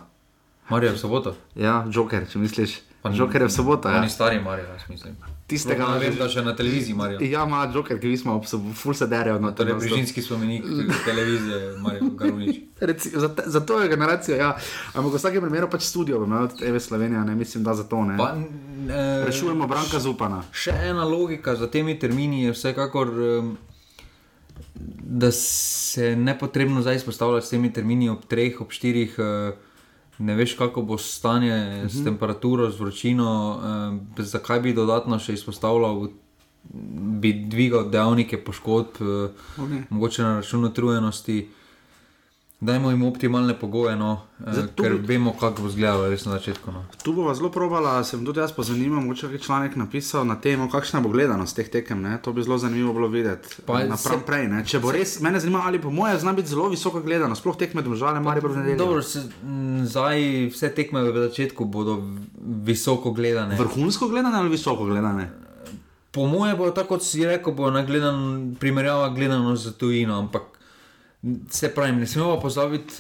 [0.69, 1.33] Marija v soboto.
[1.57, 2.81] Ja, Joker, če misliš.
[3.01, 3.89] Pa Joker je v soboto.
[3.89, 3.99] Ja.
[3.99, 5.15] Oni stari Marija, jaz mislim.
[5.49, 7.21] Tistega ne vem, da še na televiziji Marija.
[7.25, 9.63] Ja, ima Joker, ki smo ob sobu, ful se derajo na to.
[9.63, 10.67] Torej, brižinski spomenik
[11.07, 12.59] televizije, Marijo Garunič.
[12.91, 14.51] Reci, za, te- za to je generacijo, ja.
[14.93, 18.03] Ampak v vsakem primeru pač studio, bi imel TV Slovenija, ne mislim, da za to
[18.05, 18.19] ne.
[18.19, 20.43] Pa, eh, Rešujemo Branka Zupana.
[20.53, 23.55] Še ena logika za temi termini je vsekakor, um,
[25.03, 29.19] da se nepotrebno zdaj izpostavlja s temi termini ob treh, ob štirih.
[29.19, 29.55] Uh,
[30.19, 31.89] ne veš, kako bo stanje uh -huh.
[31.89, 33.61] s temperaturo, z vročino,
[34.19, 36.09] uh, zakaj bi dodatno še izpostavljal,
[37.21, 39.83] bi dvigal dejavnike poškodb, uh, Okay.
[39.91, 41.49] mogoče na račun utrujenosti.
[42.61, 46.73] Dajmo jim optimalne pogoje, no, eh, Zato- ker vemo, kako bo izgledalo res na začetku.
[46.73, 46.85] No.
[46.99, 51.01] Tu bova zelo probala, sem tudi jaz pozanimal, mogoče je članek napisal na temo, kakšna
[51.01, 52.03] bo gledanost teh tekem.
[52.03, 52.19] Ne?
[52.19, 53.49] To bi zelo zanimivo bilo videti.
[53.63, 54.65] Napram se- prej, ne?
[54.67, 57.83] če bo res, mene zanima, ali po moje zna biti zelo visoka gledanost, sploh tekme
[57.83, 58.77] domžale, mari prvo nedeljo.
[58.77, 60.19] Dobro, se, m, zdaj
[60.49, 62.03] vse tekme v začetku bodo
[62.43, 63.55] visoko gledane.
[63.55, 65.31] Vrhunsko gledane ali visoko gledane?
[66.11, 68.19] Po mojem bo tako, kot si rekel, bo nagledan,
[68.57, 70.58] primerjava gledano z tujino, ampak
[71.51, 72.95] se pravi, ne smemo pozabiti,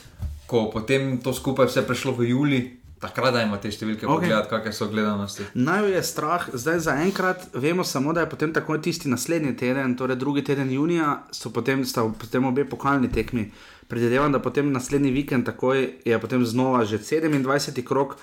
[0.46, 2.60] ko potem to skupaj vse prešlo v juli,
[2.98, 4.10] takrat dajmo te številke Ok.
[4.10, 4.26] okay.
[4.26, 5.46] pogledati, kakšne so gledanosti.
[5.54, 9.94] Naj jo je strah, zdaj zaenkrat vemo samo, da je potem tako tisti naslednji teden,
[9.96, 13.48] torej drugi teden junija, so potem, sta potem obe pokalni tekmi.
[13.88, 17.84] Predvidevam, da potem naslednji vikend takoj je potem znova že 27.
[17.86, 18.18] krok,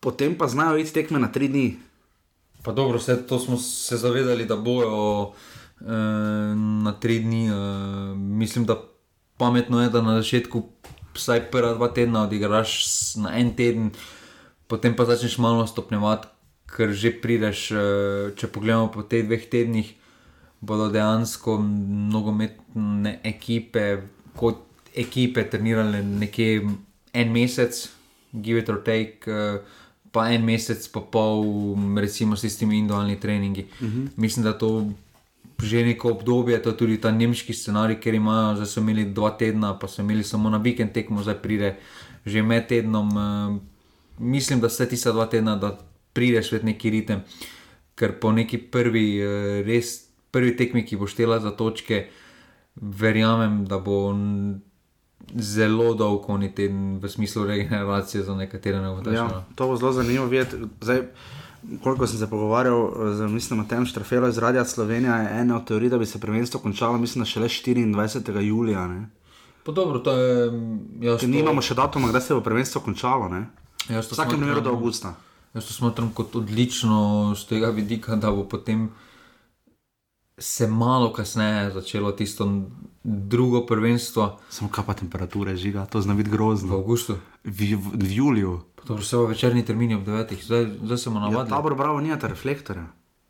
[0.00, 1.68] potem pa znajo iti tekme na tri dni.
[2.66, 5.32] Pa dobro, vse to smo se zavedali, da bojo
[5.80, 7.46] eh, na tri dni.
[7.48, 7.54] Eh,
[8.18, 8.76] mislim, da
[9.38, 10.62] pametno je, da na začetku
[11.14, 12.72] vsaj prva dva tedna odigraš
[13.16, 13.90] na en teden,
[14.66, 16.28] potem pa začneš malo stopnjevati,
[16.76, 19.94] ker že prideš, eh, če pogledamo po teh dveh tednih,
[20.60, 21.58] bodo dejansko
[22.12, 24.02] nogometne ekipe
[24.36, 26.62] kot ekipe trenirale nekje
[27.14, 27.88] en mesec,
[28.32, 29.26] give it or take.
[29.26, 29.58] eh,
[30.10, 31.44] Pa en mesec, pa pol,
[32.00, 33.66] recimo s tistimi individualnimi treningi.
[33.80, 34.08] Uh -huh.
[34.16, 34.88] Mislim, da to
[35.62, 39.32] že neko obdobje, to je tudi ta nemški scenarij, ker imajo, zdaj so imeli dva
[39.34, 41.76] tedna, pa so imeli samo na vikend tekmo, zdaj pride
[42.28, 43.08] že med tednom.
[43.08, 43.56] Uh,
[44.18, 45.78] mislim, da se ti sta dva tedna, da
[46.12, 47.24] prideš v neki ritem,
[47.98, 52.06] ker po neki prvi, uh, res prvi tekmi, ki bo štela za točke,
[52.76, 54.14] verjamem, da bo
[55.34, 59.16] zelo dolg oni teden v smislu regeneracije za nekatere novotaše.
[59.16, 59.44] Ja, no.
[59.54, 60.56] to bo zelo zanimivo videti.
[60.80, 61.02] Zdaj,
[61.78, 62.80] koliko sem se pogovarjal
[63.12, 66.60] z mislim, tem Štrafelo iz Radia Slovenija, je ena od teorij, da bi se prvenstvo
[66.60, 68.40] končalo, mislim, šele 24.
[68.40, 68.86] julija.
[68.86, 69.08] Ne?
[69.64, 70.50] Pa dobro, to je.
[70.50, 73.28] mm, Jaz to- nimamo še datuma, kdaj se bo prvenstvo končalo.
[73.28, 73.46] Ne?
[73.86, 75.14] V vsakem primeru do avgusta.
[75.54, 76.98] Jaz to smatram kot odlično
[77.34, 78.88] z tega vidika, da bo potem
[80.38, 82.62] se malo kasneje začelo tisto
[83.02, 86.74] drugo prvenstvo Samo kaj pa temperature žiga, to zna biti v grozno.
[86.74, 87.16] avgustu.
[87.44, 88.60] V, v, v juliju.
[88.88, 90.42] Dobro, v večerni termini ob 9.
[90.42, 91.48] Zdaj, zdaj smo Ja, navadili.
[91.48, 92.86] tabor bravo, nijate reflektorja.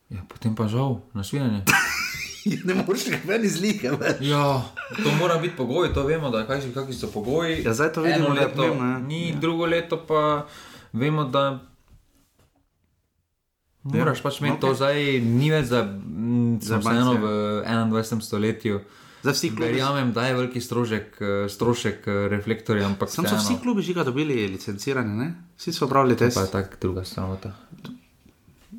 [0.08, 1.64] Ja, potem pa žal, nasvidenje.
[2.64, 3.90] ne moreš ven izlike.
[4.20, 4.62] Ja,
[4.96, 7.62] to mora biti pogoj, to vemo, da kaj, kakšni so pogoji.
[7.64, 8.98] Ja, zdaj to vidimo, Eno leto, pomembno, ja.
[8.98, 10.46] ni, drugo leto pa
[10.92, 11.58] vemo, da
[13.82, 14.76] moraš pač imeti to okej.
[14.76, 15.76] zdaj, ni več, smo
[16.60, 17.26] Za vseeno v
[17.64, 18.20] 21.
[18.20, 18.80] stoletju.
[19.22, 23.36] Zdaj vsi klubi, Verjamem, da je veliki strošek, eh, strošek eh, reflektorja, ampak Sam so
[23.36, 25.34] vsi klubi žiga dobili licenciranje, ne?
[25.56, 26.34] Vsi so opravili test.
[26.34, 27.36] Pa je tako druga stran.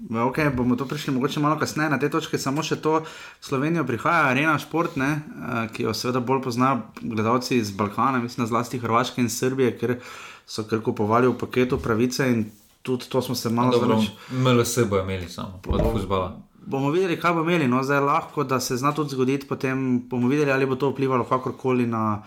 [0.10, 3.02] Ja, Okay, bomo to prišli mogoče malo kasneje na te točke, samo še to.
[3.42, 8.20] V Slovenijo prihaja Arena Šport, ne, eh, ki jo seveda bolj poznajo gledalci iz Balkana,
[8.20, 10.00] mislim, zlasti Hrvaške in Srbije, ker
[10.48, 12.46] so kar kupovali v paketu pravice in
[12.82, 14.10] tudi to smo se malo zanič.
[14.32, 16.49] MLS bo imeli samo od futzbala.
[16.66, 17.68] Bomo videli, kaj bo imeli.
[17.68, 21.24] No, zdaj lahko, da se zna tudi zgoditi, potem bomo videli, ali bo to vplivalo
[21.24, 22.22] kakorkoli na,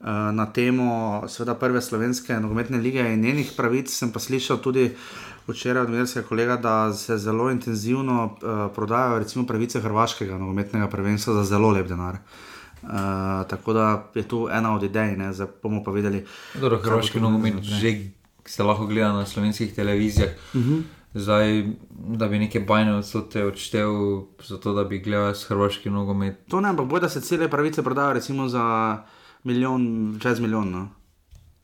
[0.00, 0.88] eh, na temo
[1.28, 3.90] seveda, prve slovenske nogometne lige in njenih pravic.
[3.90, 4.90] Sem pa slišal tudi
[5.46, 11.34] včeraj od Mirskega kolega, da se zelo intenzivno uh, prodajajo recimo pravice hrvaškega nogometnega prvenstva
[11.34, 12.16] za zelo lep denar.
[12.82, 12.90] Uh,
[13.48, 15.32] tako da je tu ena od idej, ne?
[15.32, 16.26] zdaj bomo pa videli.
[16.54, 18.10] Dobro, hrvaški to nogomet že
[18.44, 20.30] se lahko gleda na slovenskih televizijah.
[20.54, 20.74] Uh Mhm.
[20.74, 20.82] -huh.
[21.16, 23.92] Zdaj, da bi neke bajne odstote odštel,
[24.38, 26.42] zato da bi gledal s hrvaški nogomet.
[26.48, 28.64] To ne, ampak boj, da se cele pravice prodajo recimo za
[29.44, 29.86] milijon,
[30.22, 30.70] čez milijon.
[30.70, 30.82] No,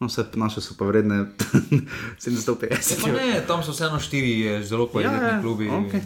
[0.01, 1.27] no vse naše so pa vredne
[2.19, 3.03] 750.
[3.03, 4.33] Pa ne, tam so vseeno štiri
[4.65, 5.69] zelo kvalitetni Ja, ja, klubi.
[5.69, 6.01] okej.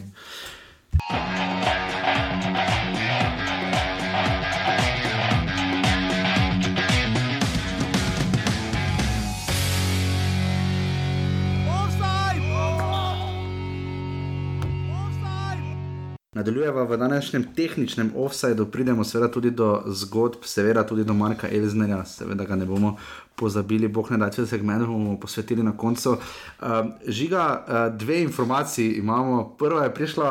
[16.36, 22.04] Nadaljujeva v današnjem tehničnem offsajdu, pridemo seveda tudi do zgodb, seveda tudi do Marka Elznerja,
[22.04, 22.96] seveda ga ne bomo
[23.36, 26.12] pozabili, boh ne da če segment bomo posvetili na koncu.
[26.12, 29.56] Uh, žiga, uh, dve informaciji imamo.
[29.58, 30.30] Prva je prišla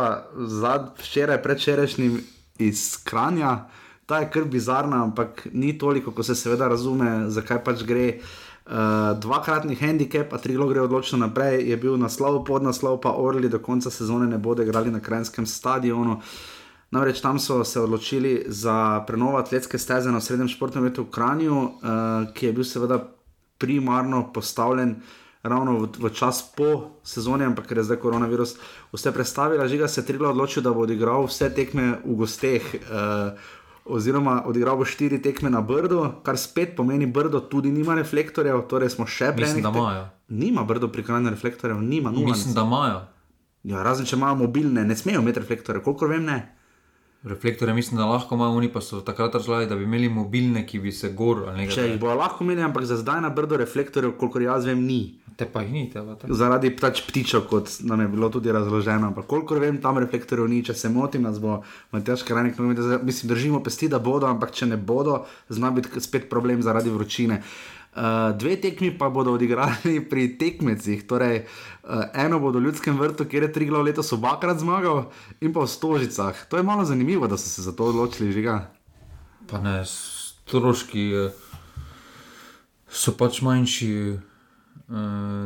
[1.01, 2.21] včeraj, predvčerajšnjim
[2.59, 3.65] iz Kranja,
[4.05, 8.07] ta je kar bizarna, ampak ni toliko, ko se seveda razume, zakaj pač gre.
[8.19, 13.59] Uh, dvakratni handicap, a tri gre odločno naprej, je bil naslov, podnaslov, pa Orli do
[13.59, 16.21] konca sezone ne bodo igrali na krajskem stadionu.
[16.91, 21.61] Namreč tam so se odločili za prenovo atletske steze na srednjem športnem letu v Kranju,
[21.61, 21.69] uh,
[22.33, 22.99] ki je bil seveda
[23.57, 24.95] primarno postavljen
[25.43, 28.55] ravno v, v čas po sezoni, ampak ker je zdaj koronavirus
[28.93, 32.63] vse predstavila, žiga se je Trigla odločil, da bo odigral vse tekme v gosteh.
[32.89, 33.37] Uh,
[33.85, 38.89] Oziroma, odigral bo štiri tekme na Brdu, kar spet pomeni, Brdo tudi nima reflektorjev, torej
[38.89, 39.51] smo še prej.
[39.53, 40.07] Mislim, da imajo.
[40.29, 42.33] Nima Brdo prikrajne reflektorjev, nima nula.
[42.33, 43.03] Mislim, da imajo.
[43.63, 46.39] Ja, razen če imajo mobilne, ne smejo imeti reflektorjev, kolikor vem, ne.
[47.25, 50.79] Reflektore mislim, da lahko imajo, oni pa so takrat razlagali, da bi imeli mobilne, ki
[50.79, 51.99] bi se gor ali Če jih nekaj.
[52.01, 55.19] bojo lahko imeli, ampak za zdaj na Brdo reflektorjev, kolikor jaz vem, ni.
[55.35, 56.29] Te pa jih ni, te pa te.
[56.31, 59.09] Zaradi pač ptičev, kot nam je bilo tudi razloženo.
[59.11, 61.57] Ampak kolikor vem, tam reflektorjev ni, če se motim, nas bo
[61.91, 62.59] Matjaš Krajnik,
[63.03, 67.41] mislim, držimo pesti, da bodo, ampak če ne bodo, zna biti spet problem zaradi vročine.
[67.95, 71.03] Uh, dve tekmi pa bodo odigrali pri tekmecih.
[71.07, 75.05] Torej, uh, eno bodo v Ljudskem vrtu, kjer je Triglav letos obakrat zmagal,
[75.39, 76.35] in pa v Stožicah.
[76.51, 78.67] To je malo zanimivo, da so se za to odločili, žiga.
[79.47, 81.31] Pa ne, stroški eh,
[82.89, 83.91] so pač manjši,
[84.87, 84.95] uh,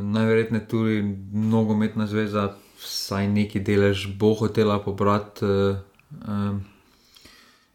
[0.04, 1.02] najverjetneje tudi
[1.34, 5.46] nogometna zveza, vsaj neki delež bo hotela pobrati.
[5.46, 5.78] Uh,
[6.28, 6.64] um,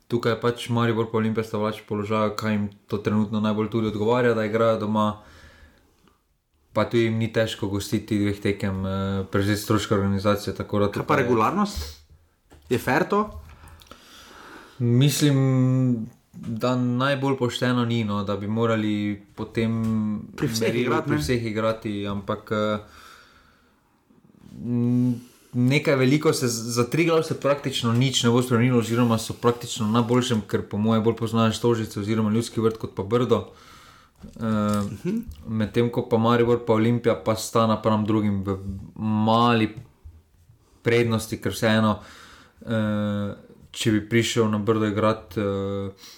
[0.09, 3.93] tukaj je pač Maribor pa Olimpija sta vlač položaj, kaj jim to trenutno najbolj tudi
[3.93, 5.23] odgovarja, da igrajo doma.
[6.75, 10.55] Pa tu jim ni težko gostiti dveh tekem, uh, prevzeti stroške organizacije.
[10.55, 12.05] tako da Kaj pa regularnost?
[12.69, 13.29] Je fair to?
[14.79, 15.37] Mislim,
[16.37, 19.83] da najbolj pošteno ni, no, da bi morali potem
[20.37, 22.79] Pri vseh merilu igrati, pri vseh igrati, ampak eh,
[25.53, 29.87] nekaj veliko se za tri glav se praktično nič ne bo spremenilo, oziroma so praktično
[29.87, 33.47] na boljšem, ker po mojem bolj poznaš Stožice oziroma Ljudski vrt kot pa Brdo.
[34.25, 34.43] Uh,
[35.49, 38.59] Medtem ko pa Maribor pa Olimpija pa sta napram drugim v
[38.97, 39.69] mali
[40.83, 41.99] prednosti, ker vseeno,
[42.61, 43.35] uh,
[43.71, 46.13] če bi prišel na Brdo igrati uh,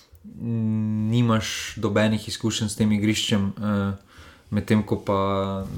[1.11, 3.95] nimaš dobenih izkušenj s tem igriščem, uh,
[4.51, 5.19] medtem ko pa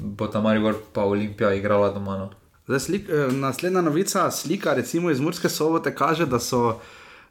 [0.03, 2.17] bo ta Maribor pa Olimpija igrala doma.
[2.17, 2.29] No.
[2.69, 6.79] Zdaj, slik, eh, naslednja novica, slika recimo iz Murske sobote, kaže, da so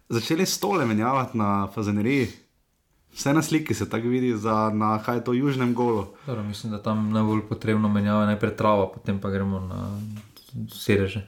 [0.08, 2.28] začeli stole menjavati na Fazeneriji.
[3.14, 6.06] Vse na sliki se tako vidi, za, na kaj je to južnem golu.
[6.26, 10.00] Dobro, mislim, da tam najbolj potrebno menjava najprej trava, potem pa gremo na
[10.74, 11.26] sedeže.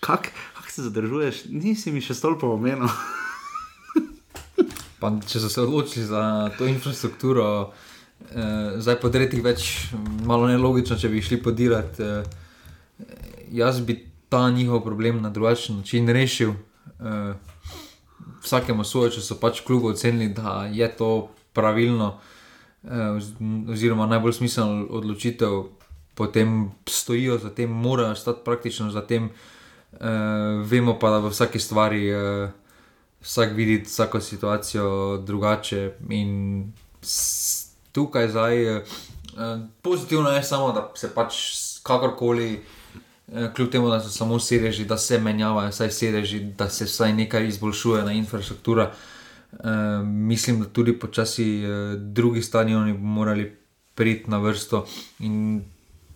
[0.00, 2.88] Kako kak se zadržuješ, nisi mi še stolpo omenil.
[5.00, 7.72] Pa, če so se odločili za to infrastrukturo,
[8.30, 9.92] eh, zdaj po tretjih več,
[10.24, 12.02] malo nelogično, če bi šli podirati.
[12.02, 12.24] Eh,
[13.52, 16.50] jaz bi ta njihov problem na drugačen način rešil.
[17.00, 17.34] Eh,
[18.42, 22.18] vsakemu svoje, če so pač klubu ocenili, da je to pravilno,
[22.84, 23.18] eh,
[23.72, 25.64] oziroma najbolj smiselno odločitev,
[26.14, 29.30] potem stojijo za tem, morajo stati praktično za tem.
[29.92, 30.06] Eh,
[30.64, 32.08] vemo pa, da v vsaki stvari.
[32.08, 32.50] Eh,
[33.20, 35.92] vsak vidi vsako situacijo drugače.
[36.08, 36.72] In
[37.92, 38.82] tukaj zdaj, eh,
[39.82, 41.34] pozitivno je samo, da se pač
[41.82, 42.62] kakorkoli,
[43.32, 47.12] eh, kljub temu, da so samo sedeži, da se menjavajo, vsaj sedeži, da se vsaj
[47.12, 48.86] nekaj izboljšuje na infrastrukturi.
[49.52, 49.68] Uh,
[50.04, 53.56] mislim, da tudi počasi uh, drugi stadioni bodo morali
[53.94, 54.86] priti na vrsto.
[55.18, 55.64] In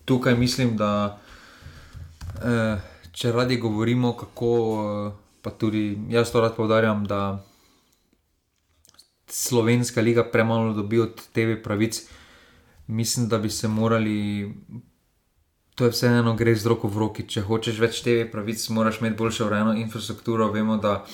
[0.05, 1.19] tukaj mislim, da
[2.35, 2.79] uh,
[3.11, 5.11] če radi govorimo, kako
[5.41, 7.43] pa tudi jaz to rad povdarjam, da
[9.27, 12.01] slovenska liga premalo dobi od TV pravic.
[12.87, 14.53] Mislim, da bi se morali,
[15.75, 17.27] to je vseeno, gre z roko v roki.
[17.27, 20.51] Če hočeš več TV pravic, moraš imeti boljšo urejeno infrastrukturo.
[20.51, 21.05] Vemo, da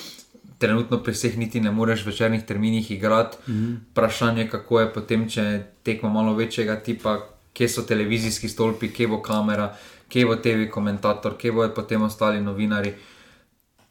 [0.57, 3.37] trenutno pri vseh niti ne moreš v večernih terminih igrati.
[3.47, 3.77] Mm -hmm.
[3.91, 7.19] Vprašanje je, kako je potem, če tekmo malo večjega tipa,
[7.53, 9.75] kje so televizijski stolpi, kje bo kamera,
[10.09, 12.93] kje bo TV komentator, kje bojo potem ostali novinari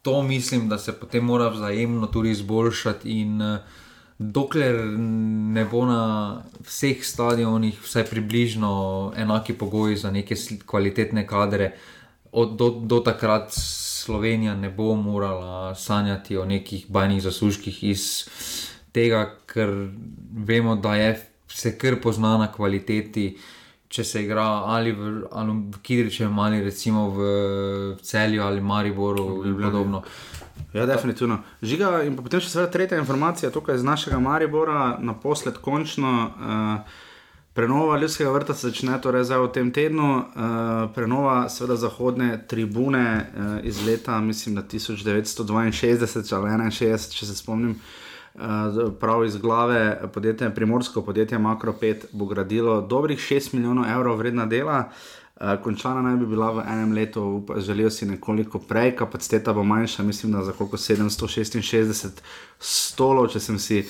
[0.07, 3.11] to mislim, da se potem mora vzajemno tudi izboljšati.
[3.11, 3.59] In uh,
[4.19, 4.77] dokler
[5.57, 6.03] ne bo na
[6.63, 8.71] vseh stadionih vsaj približno
[9.17, 11.73] enaki pogoji za neke kvalitetne kadre,
[12.33, 18.29] od, do, do takrat Slovenija ne bo morala sanjati o nekih bajnih zaslužkih iz
[18.93, 19.75] tega, ker
[20.47, 21.11] vemo, da je
[21.51, 23.33] vse kar pozna na kvaliteti.
[23.89, 27.27] Če se igra ali v, ali v Kidričevu, ali recimo v
[28.03, 30.03] Celju ali Mariboru ali podobno.
[30.73, 31.39] Ja, definitivno.
[31.63, 36.15] Žiga, in potem še seveda tretja informacija tukaj iz našega Maribora, naposled končno.
[36.37, 37.03] Uh,
[37.57, 43.05] Prenova ljudskega vrta se začne torej zdaj v tem tednu, uh, prenova seveda zahodne tribune
[43.17, 47.73] uh, iz leta, mislim, 1962 ali 1961, če se spomnim.
[47.73, 48.06] Uh,
[49.01, 54.85] prav iz glave podjetja Primorsko, podjetje Makro5 bo gradilo dobrih 6 milijonov evrov vredna dela.
[55.41, 60.03] Uh, končana naj bi bila v enem letu, želijo si nekoliko prej, kapaciteta bo manjša,
[60.03, 62.09] mislim, da za koliko 766
[62.59, 63.83] stolov, če sem si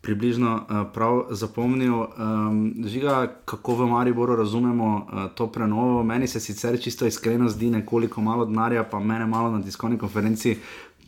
[0.00, 1.94] približno uh, prav zapomnil.
[1.94, 6.02] Um, žiga, kako v Mariboru razumemo uh, to prenovo.
[6.02, 10.58] Meni se sicer čisto iskreno zdi nekoliko malo denarja, pa mene malo na tiskovni konferenci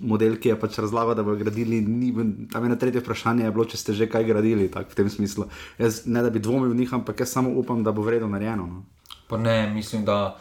[0.00, 1.80] model, ki je pač razlagal, da bodo gradili.
[1.80, 2.12] Ni,
[2.52, 5.08] tam je na tretje vprašanje, je bilo, če ste že kaj gradili, tak, v tem
[5.10, 5.48] smislu.
[5.78, 8.66] Jaz ne da bi dvomil v njih, ampak jaz samo upam, da bo vredno narejeno.
[8.66, 8.84] No.
[9.28, 10.36] Pa ne, mislim, da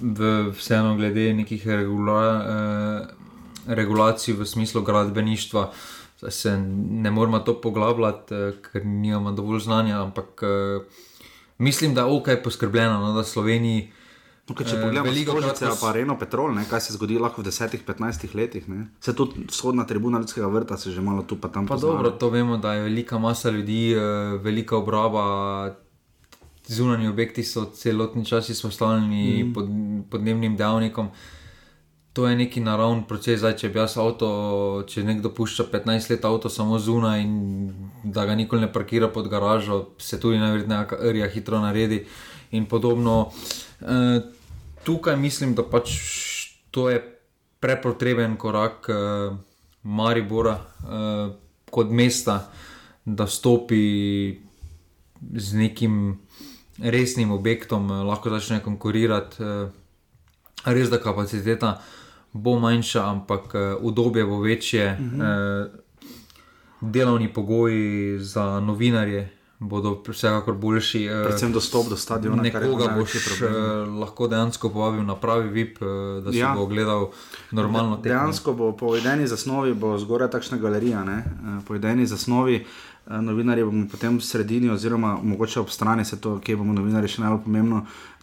[0.00, 3.18] v, vseeno glede nekih regula, eh,
[3.68, 5.72] regulacij v smislu gradbeništva.
[6.28, 6.58] Se
[7.02, 10.80] ne moramo to poglabljati, eh, ker nimamo dovolj znanja, ampak eh,
[11.58, 13.92] mislim, da je ok poskrbljeno, no, da Sloveniji
[14.48, 17.42] No, če eh, pogledamo, veliko ljudi je pa Reno Petrol, ne, kaj se zgodi lahko
[17.42, 18.68] v 10-15 letih.
[18.68, 18.86] Ne.
[19.00, 22.30] Se tudi vzhodna tribuna ljudskega vrta, se že malo tu pa tam pa dobro, to
[22.32, 25.74] vemo, da je velika masa ljudi, eh, velika obraba.
[26.68, 29.52] Zunani objekti so celotni čas izpostavljeni mm.
[29.54, 29.68] pod,
[30.10, 31.08] podnebnim dejavnikom.
[32.12, 33.38] To je neki naravni proces.
[33.40, 34.28] Zdaj, če bi jaz avto,
[34.88, 37.36] če nekdo pušča 15 let avto samo zunaj in
[38.04, 42.02] da ga nikoli ne parkira pod garažo, se tudi najverjetneje rja hitro naredi
[42.50, 43.30] in podobno.
[43.80, 44.20] E,
[44.84, 45.90] tukaj mislim, da pač
[46.70, 47.00] to je
[47.60, 49.36] prepotreben korak uh,
[49.82, 51.34] Maribora uh,
[51.70, 52.50] kot mesta,
[53.04, 54.38] da stopi
[55.34, 56.18] z nekim
[56.78, 59.42] resnim objektom, uh, lahko začne konkurirati.
[59.42, 59.70] Uh,
[60.64, 61.78] res, da kapaciteta
[62.32, 65.64] bo manjša, ampak uh, udobje bo večje, uh -huh.
[65.64, 65.70] uh,
[66.80, 71.04] delovni pogoji za novinarje bodo vsekakor boljši.
[71.04, 72.42] Eh, Predvsem dostop do stadiona.
[72.42, 73.48] Nekoga boš eh,
[74.00, 75.86] lahko dejansko povabil na pravi VIP, eh,
[76.24, 76.54] da si ja.
[76.56, 77.10] bo gledal
[77.50, 78.08] normalno tekmo.
[78.08, 81.04] Dejansko bo po idejni zasnovi, bo zgoraj takšna galerija,
[81.66, 82.66] po idejni zasnovi.
[83.08, 87.14] Uh, novinarji bomo potem v sredini, oziroma mogoče ob strani, se to, kje bomo novinarji
[87.14, 87.78] še najbolj pomembno.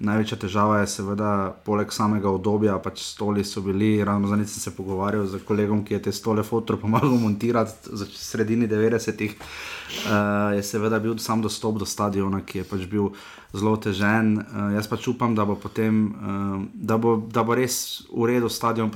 [0.05, 1.29] Največja težava je seveda,
[1.65, 4.03] poleg samega obdobja, pač stoli so bili.
[4.05, 8.09] Ravno zadnjič sem se pogovarjal z kolegom, ki je te stole fotor pomagal montirati v
[8.13, 9.33] sredini 90-ih.
[10.05, 13.09] Uh, je seveda bil sam dostop do stadiona, ki je pač bil
[13.57, 14.35] zelo težen.
[14.37, 18.53] Uh, jaz pač upam, da bo, potem, uh, da bo, da bo res v redu
[18.53, 18.93] stadion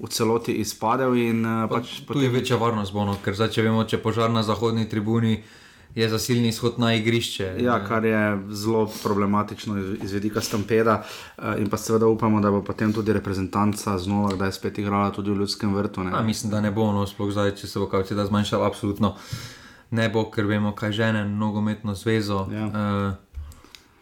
[0.00, 1.14] v celoti izpadel.
[1.20, 4.42] In, uh, pač tu je večja varnost, bono, ker zdaj, če vemo, če požar na
[4.42, 5.42] zahodni tribuni.
[5.90, 7.56] Je zasilni izhod na igrišče.
[7.66, 8.18] Ja, kar je
[8.54, 11.00] zelo problematično iz vidika stampeda.
[11.02, 15.10] Eh, in pa seveda upamo, da bo potem tudi reprezentanca znova, da je spet igrala
[15.10, 16.06] tudi v ljudskem vrtu.
[16.12, 19.16] A, mislim, da ne bo, no, sploh zdaj, če se bo kaj da zmanjšala, absolutno
[19.90, 22.46] ne bo, ker vemo, kaj žene nogometno zvezo.
[22.54, 22.66] Ja.
[22.70, 23.29] Uh,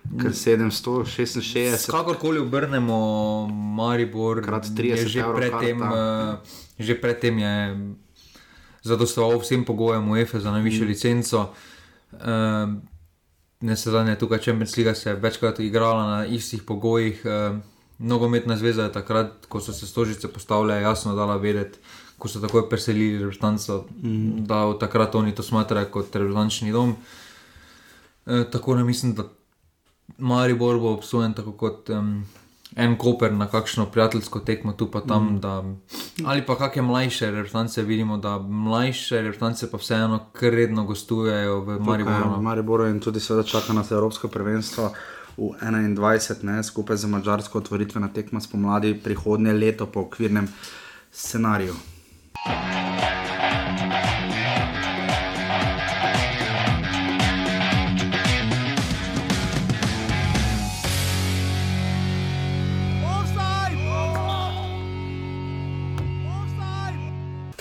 [0.08, 1.90] Ker 766.
[1.90, 4.40] Kakorkoli obrnemo, Maribor
[4.78, 6.40] je že predtem, uh,
[6.78, 7.54] že predtem je
[8.82, 10.88] zadostoval vsem pogojem UEFA za najvišjo mm.
[10.88, 11.52] licenco.
[12.12, 12.72] Uh,
[13.61, 17.20] ne se zadnje tukaj, Champions League se je večkrat igrala na istih pogojih.
[17.24, 17.61] Uh,
[17.98, 21.78] nogometna zveza je takrat, ko so se stožice postavljale, jasno dala vedeti.
[22.18, 24.44] Ko so tako preselili reprezentanco, mm.
[24.46, 26.96] da od takrat oni to smatrajo kot reprezentančni dom.
[28.26, 29.28] E, tako ne mislim, da
[30.18, 32.24] Maribor bo obsojen tako kot um,
[32.76, 35.35] en koper na kakšno prijateljsko tekmo tu pa tam.
[35.35, 35.40] Mm.
[35.40, 35.64] Da,
[36.24, 41.78] ali pa kakšne mlajše reprezentance vidimo, da mlajše reprezentance pa vseeno kar redno gostujejo v
[41.81, 42.35] Mariboru.
[42.38, 44.92] V Mariboru in tudi seveda čaka nas Evropsko prvenstvo.
[45.38, 50.48] V 21, ne, skupaj z mačarsko otvoritveno tekmo spomladi prihodnje leto po okvirnem
[51.12, 51.74] scenariju.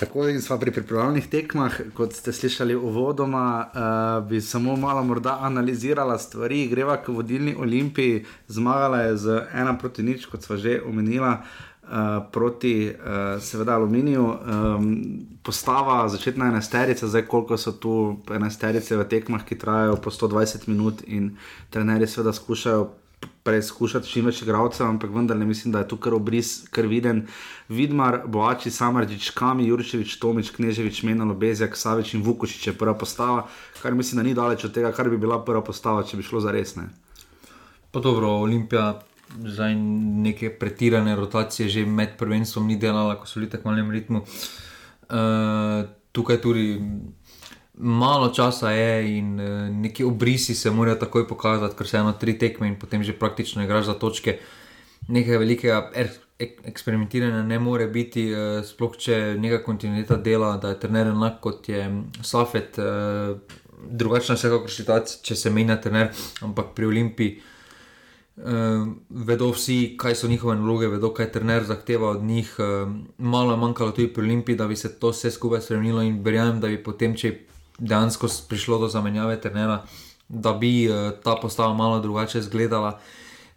[0.08, 5.36] Tako in smo pri pripravljalnih tekmah, kot ste slišali uvodoma, uh, bi samo malo morda
[5.40, 6.66] analizirala stvari.
[6.68, 12.24] Greva k vodilni olimpiji, zmagala je z ena proti nič, kot smo že omenila, uh,
[12.32, 14.24] proti uh, seveda aluminiju.
[14.24, 14.96] Um,
[15.42, 21.04] postava začetna enesterica, zdaj koliko so tu enesterice v tekmah, ki trajajo po 120 minut
[21.06, 21.36] in
[21.70, 22.88] trenerji seveda skušajo
[23.48, 27.24] preizkušati čim več igralcev, ampak vendar ne mislim, da je tu kar obris, kar viden.
[27.72, 33.46] Vidmar, Boači, Samarđič, Kami, Jurčevič, Tomič, Kneževič, Menalo, Bezjak, Savič in Vukošič je prva postava,
[33.82, 36.44] kar mislim, da ni daleč od tega, kar bi bila prva postava, če bi šlo
[36.44, 36.88] za resne.
[37.90, 38.98] Pa dobro, Olimpija.
[39.28, 44.22] Za neke pretirane rotacije, že med prvenstvom, ni delala, ko so bili tako malem ritmu.
[44.24, 45.84] Uh,
[46.16, 46.78] tukaj tudi
[47.78, 52.38] malo časa je in uh, neki obrisi se morajo takoj pokazati, ker se eno tri
[52.38, 54.38] tekme in potem že praktično igraš za točke.
[55.08, 60.74] Nekaj velikega er, ek, eksperimentiranja ne more biti, uh, sploh če neka kontinuiteta dela, da
[60.74, 61.86] je trener enak kot je
[62.22, 62.78] Safet.
[62.78, 63.38] Uh,
[63.90, 66.10] drugačna je vsekakor situacija, če se menja trener,
[66.42, 67.38] ampak pri Olimpiji.
[68.38, 72.54] Uh, vedo vsi, kaj so njihove naloge, vedo, kaj trener zahteva od njih.
[72.58, 76.20] Uh, malo je manjkalo tudi pri Olimpiji, da bi se to vse skupaj spremenilo in
[76.22, 77.34] verjamem, da bi potem, če
[77.78, 79.82] dejansko prišlo do zamenjave trenera,
[80.28, 83.00] da bi uh, ta postava malo drugače izgledala.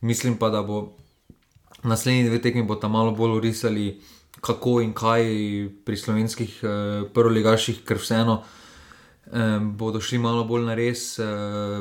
[0.02, 0.94] Mislim pa, da bo
[1.84, 4.02] naslednji dve tekmi bo tam malo bolj urisali,
[4.42, 5.24] kako in kaj
[5.86, 6.70] pri slovenskih uh,
[7.14, 8.44] prvoligaših, ker vseeno
[9.26, 11.26] uh, bodo šli malo bolj na res, eh,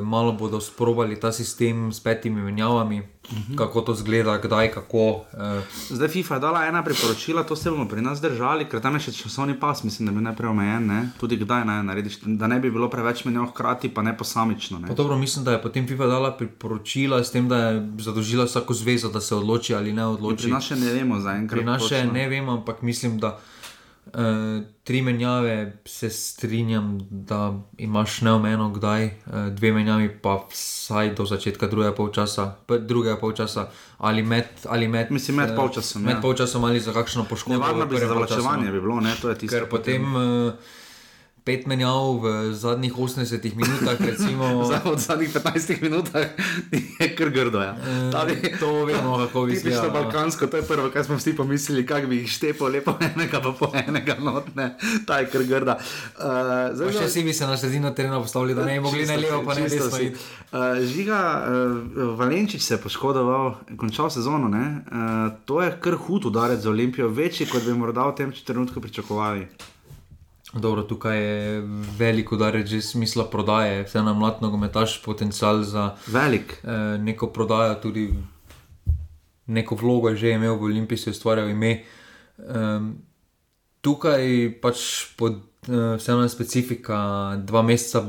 [0.02, 3.52] malo bodo sprobali ta sistem s petimi menjavami, uh mhm.
[3.52, 3.56] -huh.
[3.56, 5.24] kako to zgleda, kdaj, kako.
[5.32, 5.62] Eh.
[5.90, 9.00] Zdaj FIFA je dala ena priporočila, to se bomo pri nas držali, ker tam je
[9.00, 11.10] še časovni pas, mislim, da bi najprej omejen, ne?
[11.20, 14.78] tudi kdaj naj narediš, da ne bi bilo preveč menjav hkrati, pa ne posamično.
[14.78, 14.88] Ne?
[14.88, 18.74] Pa dobro, mislim, da je potem FIFA dala priporočila s tem, da je zadožila vsako
[18.74, 20.32] zvezo, da se odloči ali ne odloči.
[20.32, 21.58] In pri nas še ne vemo zaenkrat.
[21.58, 23.38] Pri nas še ne vemo, ampak mislim, da.
[24.14, 31.26] Uh, tri menjave, se strinjam, da imaš neomejeno, kdaj, uh, dve menjavi, pa vsaj do
[31.26, 33.68] začetka drugega polčasa, drugega polčasa
[33.98, 34.44] ali med.
[34.68, 36.02] Ali med Mislim, med uh, polčasom.
[36.02, 36.20] Med ja.
[36.20, 37.58] polčasom ali za kakšno poškodbo.
[37.58, 39.56] Nevarno bi za zavlačevanje bi bilo, ne, to je tisto.
[39.56, 40.04] Ker potem.
[40.12, 40.52] potem
[41.44, 43.96] pet menjav v zadnjih 80 minutah.
[44.00, 44.44] Recimo,
[44.94, 46.28] v zadnjih 15 minutah
[47.00, 47.60] je kar grdo.
[47.60, 47.76] Ja.
[47.76, 49.90] E, to vemo, kako bi se lahko.
[49.90, 53.52] Balkansko, to je prvo, kar smo vsi pomislili, kako bi jih štepo lepo enega, pa
[53.52, 54.74] po enega notne,
[55.06, 55.78] ta je kar grda.
[56.18, 59.16] Uh, zdaj, še si bi se na sredino terena postavili, da ne bi mogli na
[59.16, 60.12] levo, pa ne bi smeli.
[60.50, 64.50] Uh, žiga, uh, Valenčič se je poškodoval, končal sezono.
[64.50, 68.80] Uh, to je kar hud udarec za Olimpijo, večji, kot bi morda v tem trenutku
[68.80, 69.46] pričakovali.
[70.52, 71.62] Dobro, tukaj je
[71.98, 76.58] veliko udarec, že smisla prodaje, vse na mlad nogometaš, potencial za velik.
[76.64, 78.10] Eh, neko prodajo, tudi
[79.46, 81.84] neko vlogo je že imel v Olimpiji, se je ustvarjal ime.
[82.38, 82.80] Eh,
[83.80, 85.32] tukaj pač pod
[85.68, 88.02] uh, vseeno specifika, dva meseca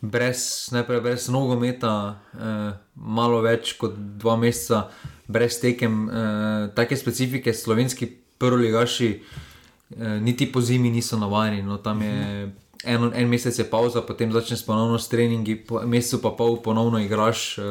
[0.00, 4.90] brez, najprej brez nogometa, uh, malo več kot dva meseca
[5.28, 9.47] brez tekem, uh, take specifike, slovenski proligaši, uh,
[9.96, 11.62] niti po zimi niso navajeni.
[11.62, 12.50] No, tam je
[12.84, 16.98] en, en mesec je pauza, potem začneš ponovno s treningi, po mesecu pa pol ponovno
[16.98, 17.58] igraš.
[17.58, 17.64] Uh,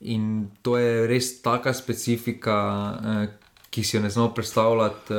[0.00, 2.56] in to je res taka specifika,
[2.92, 5.14] uh, ki si jo ne znamo predstavljati.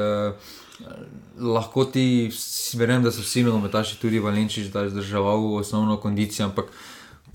[1.38, 2.30] Lahko ti,
[2.78, 5.26] verjamem, da so vsi nogometaši, tudi Valenčič, da je zdržal
[5.58, 6.70] osnovno kondicijo, ampak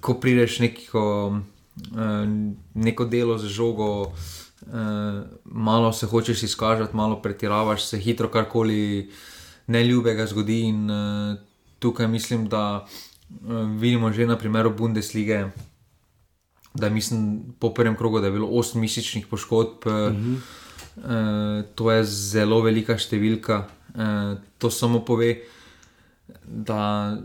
[0.02, 1.40] ko prideš neko,
[1.78, 2.26] eh,
[2.74, 4.51] neko delo z žogo, eh,
[5.44, 9.10] malo se hočeš izkažati, malo pretiravaš, se hitro karkoli
[9.66, 10.60] neljubega zgodi.
[10.60, 11.36] In eh,
[11.78, 12.86] tukaj mislim, da
[13.78, 15.46] vidimo že na primeru Bundeslige.
[16.74, 20.36] Da, mislim, po prvem krogu je bilo 8 mesečnih poškodb, uh -huh.
[20.96, 23.64] Eh, to je zelo velika številka.
[23.92, 25.42] Uh, to samo pove,
[26.44, 27.16] da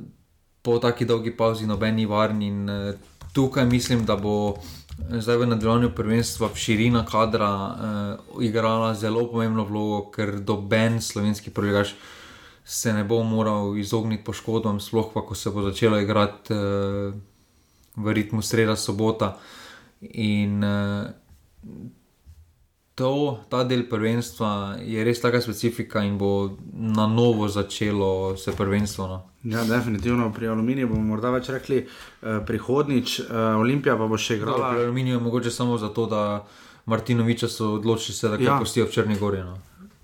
[0.63, 2.41] po taki dolgi pauzi noben ni varen.
[2.41, 2.95] In uh,
[3.35, 4.57] tukaj mislim, da bo
[4.97, 11.95] zdaj v nadaljevanju prvenstva širina kadra uh, igrala zelo pomembno vlogo, ker doben slovenski prelegaš
[12.65, 17.13] se ne bo moral izogniti poškodbam, sploh pa, ko se bo začelo igrati uh,
[17.95, 19.37] v ritmu sreda sobota.
[20.01, 21.07] In uh,
[22.97, 29.07] to, ta del prvenstva je res taka specifika in bo na novo začelo se prvenstvo.
[29.07, 29.19] No.
[29.43, 34.39] Ja, definitivno pri Aluminiju bomo morda več rekli eh, prihodnič, eh, Olimpija pa bo še
[34.39, 34.71] igrala.
[34.73, 36.23] Pri Aluminiju je mogoče samo zato, da
[36.89, 38.57] Martinoviča so odločili se, da ga ja.
[38.57, 39.45] pustijo v Črni Gori.
[39.45, 39.59] No.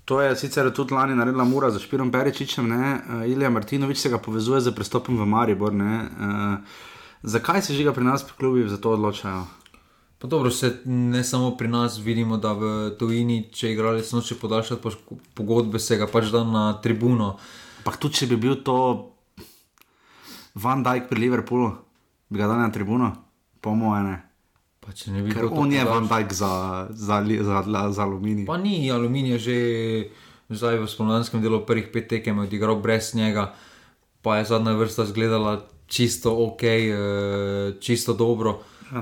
[0.06, 2.94] To je sicer tudi lani naredila Mura za Špirom Peričičem, ne?
[2.94, 5.74] Uh, Ilija Martinovič se ga povezuje z pristopom v Maribor.
[5.74, 6.78] Uh,
[7.26, 9.63] zakaj se žiga pri nas, pri klubi, za to odločajo?
[10.24, 14.92] Pa dobro, se ne samo pri nas vidimo, da v tujini, če igralec noče podaljšati
[15.36, 17.34] pogodbe, se ga pač da na tribuno.
[17.84, 18.78] Pa tudi, če bi bil to
[20.56, 21.68] Van Dijk pri Liverpoolu,
[22.32, 23.12] bi ga dal na tribuno,
[23.60, 24.16] po mojem.
[25.28, 26.52] Ker on je Van Dijk za,
[26.88, 28.48] za, za, za, za aluminij.
[28.48, 29.56] Pa ni aluminij, že
[30.48, 33.50] zdaj v spomladanskem delu prvih pet tekem odigral brez njega,
[34.24, 38.62] pa je zadnja vrsta izgledala čisto ok, eh, čisto dobro.
[38.92, 39.00] Uh,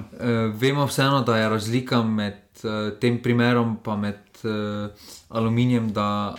[0.55, 4.91] vemo vseeno, da je razlika med uh, tem primerom in med uh,
[5.29, 6.35] aluminijem, da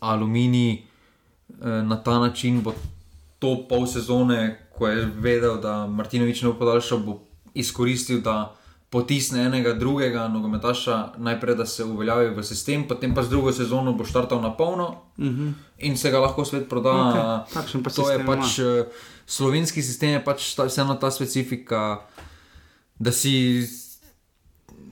[0.00, 0.82] aluminij
[1.48, 2.74] uh, na ta način bo
[3.38, 7.20] to pol sezone, ko je vedel, da Martinovič ne bo podaljšal, bo
[7.54, 8.54] izkoristil, da
[8.90, 13.92] potisne enega drugega nogometaša, najprej da se uveljavi v sistem, potem pa z drugo sezono
[13.92, 15.48] bo štartal na polno uh mhm.
[15.48, 15.52] -huh.
[15.78, 17.44] in se ga lahko svet proda.
[17.54, 17.94] Okay.
[17.96, 18.86] To je pač uh,
[19.26, 22.00] slovenski sistem, je pač ta, vseeno ta specifika
[22.98, 23.66] da si,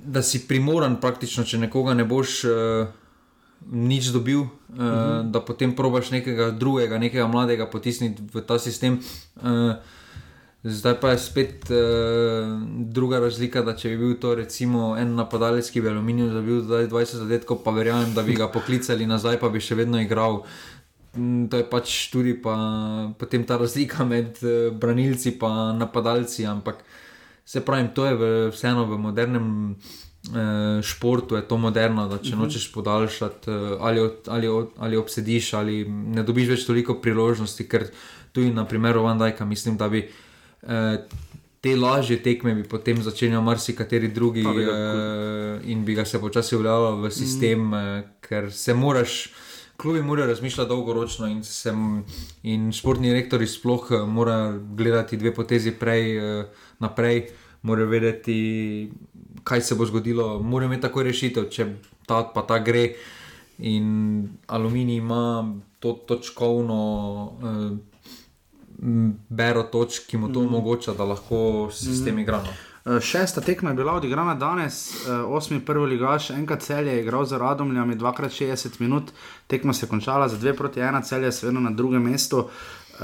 [0.05, 2.87] da si primoran, praktično, če nekoga ne boš uh,
[3.67, 5.31] nič dobil, uh, uh -huh.
[5.31, 9.01] da potem probaš nekega drugega, nekega mladega potisniti v ta sistem.
[9.37, 9.75] Uh,
[10.67, 11.77] Zdaj pa je spet uh,
[12.91, 17.17] druga razlika, da če bi bil to recimo en napadalec, ki bi aluminij zabil 20
[17.17, 20.43] zadetkov, pa verjamem, da bi ga poklicali nazaj, pa bi še vedno igral.
[21.15, 22.57] Mm, to je pač tudi pa,
[23.19, 27.06] potem ta razlika med uh, branilci in napadalci, ampak uh,
[27.47, 32.23] Se pravi, to je v, vseeno v modernem eh, športu, je to moderno, da če
[32.23, 32.41] uh mhm.
[32.41, 32.45] -huh.
[32.45, 37.87] nočeš podaljšati eh, ali, ali, ali obsediš, ali ne dobiš več toliko priložnosti, ker
[38.33, 40.11] tudi na primeru Vandajka mislim, da bi.
[40.63, 40.99] Eh,
[41.61, 47.01] Te lažje tekme bi potem začenjal marsikateri drugi, eh, in bi ga se počasi uveljavljal
[47.01, 47.75] v sistem, mm.
[47.75, 49.33] eh, ker se moraš,
[49.77, 51.73] klubi morajo razmišljati dolgoročno, in, se,
[52.43, 56.17] in športni rektori sploh eh, morajo gledati dve potezi prej.
[56.17, 56.47] Eh,
[56.79, 57.29] naprej,
[57.63, 58.93] morajo vedeti,
[59.45, 61.67] kaj se bo zgodilo, morajo imeti tako rešitev, če
[62.07, 62.89] ta pa ta gre.
[63.59, 66.81] In aluminij ima to točkovno
[67.43, 67.77] eh,
[69.29, 70.47] bero točk, ki mu to mm.
[70.47, 72.19] omogoča, da lahko sistem mm.
[72.19, 72.43] igra.
[72.87, 77.25] Eh, šesta tekma je bila odigrana danes, eh, osmi prvi ligaš, enkrat cel je igral
[77.25, 79.11] za Radomljami, dvakrat 60 minut,
[79.47, 82.49] tekma se je končala za 2 proti 1, cel je seveda na drugem mestu.
[82.97, 83.03] Uh,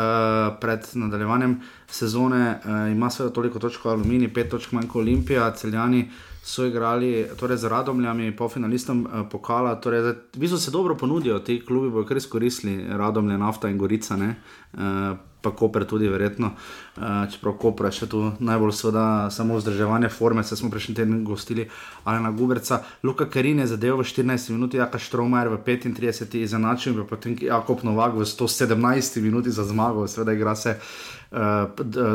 [0.60, 1.60] pred nadaljevanjem
[1.90, 6.10] sezone uh, ima seveda toliko točk, aluminij, pet točk manj kot Olimpija, celjani
[6.42, 9.74] so igrali torej z radomljami, po finalistom uh, pokala.
[9.80, 14.16] Torej, vi so se dobro ponudili, ti klubi bodo kar izkoristili, radomlje, nafta in gorica.
[14.16, 16.50] Uh, pa Koper tudi, verjetno.
[16.96, 21.68] Uh, čeprav Koper še tu najbolj, seveda, samo vzdrževanje forme, se smo prejšnji teden gostili,
[22.04, 22.82] ali na Guberca.
[23.02, 27.82] Luka Karin je zadeval v 14 minuti, Jaka Štromajer v 35, izenačil in potem Jakob
[27.82, 30.78] Novak v 117 minuti za zmago, seveda igra se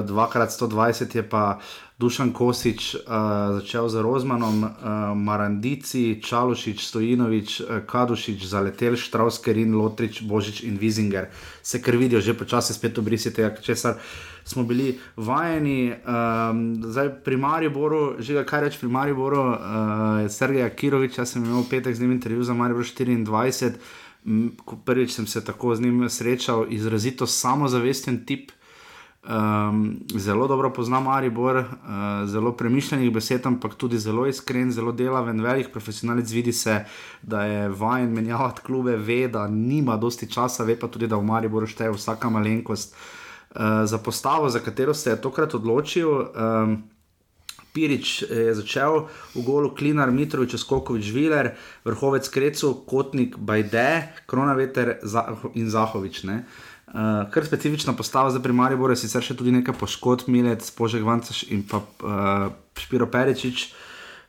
[0.03, 1.59] dvakrat 120 je pa.
[1.97, 3.01] Dušan Kosič uh,
[3.57, 4.69] začel z Rozmanom, uh,
[5.17, 11.33] Marandici, Čalušič, Stojinovič, uh, Kadušič, Zaletel, Štrauskerin, Lotrič, Božič in Vizinger.
[11.65, 13.97] Se kar vidijo, že počasi spet obrisite, česar
[14.45, 15.97] smo bili vajeni.
[16.05, 19.57] Um, zdaj pri Mariboru, že kaj reči pri Mariboru, uh,
[20.29, 23.73] Sergej Akirovič, jaz sem imel petek z njim intervju za Maribor 24.
[24.85, 28.53] Prvič sem se tako z njim srečal, izrazito samozavesten tip.
[29.27, 31.65] Um, zelo dobro poznam Maribor, uh,
[32.25, 36.31] zelo premišljenih besed, ampak tudi zelo iskren, zelo delaven, velik profesionalec.
[36.31, 36.85] Vidi se,
[37.21, 41.27] da je vajen menjavati klube, ve, da nima dosti časa, ve pa tudi, da v
[41.27, 42.95] Mariboru šteje vsaka malenkost.
[42.95, 46.77] Uh, za postavo, za katero se je tokrat odločil, um,
[47.77, 49.05] Pirič je začel
[49.35, 51.53] v golu Klinar, Mitrovič, Skokovič, Viler,
[51.85, 54.97] vrhovec Krecu, Kotnik, Bajde, Kronaveter
[55.53, 56.23] in Zahovič.
[56.25, 56.49] Ne?
[56.87, 61.41] Uh, kar specifična postava za primarje, bo sicer še tudi nekaj poškodb, Milec, Požek Vancaš
[61.51, 62.47] in pa uh,
[62.79, 63.73] Špiro Peričič.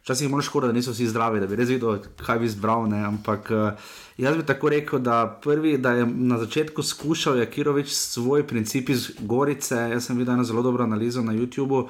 [0.02, 2.88] Včasih je možno škoda, da niso vsi zdravi, da bi res videl, kaj bi izbral.
[2.90, 2.98] Ne?
[3.06, 8.42] Ampak uh, jaz bi tako rekel, da prvi, da je na začetku skušal Jakirovič svoj
[8.50, 9.78] princip iz Gorice.
[9.94, 11.86] Jaz sem videl eno zelo dobro analizo na YouTubu.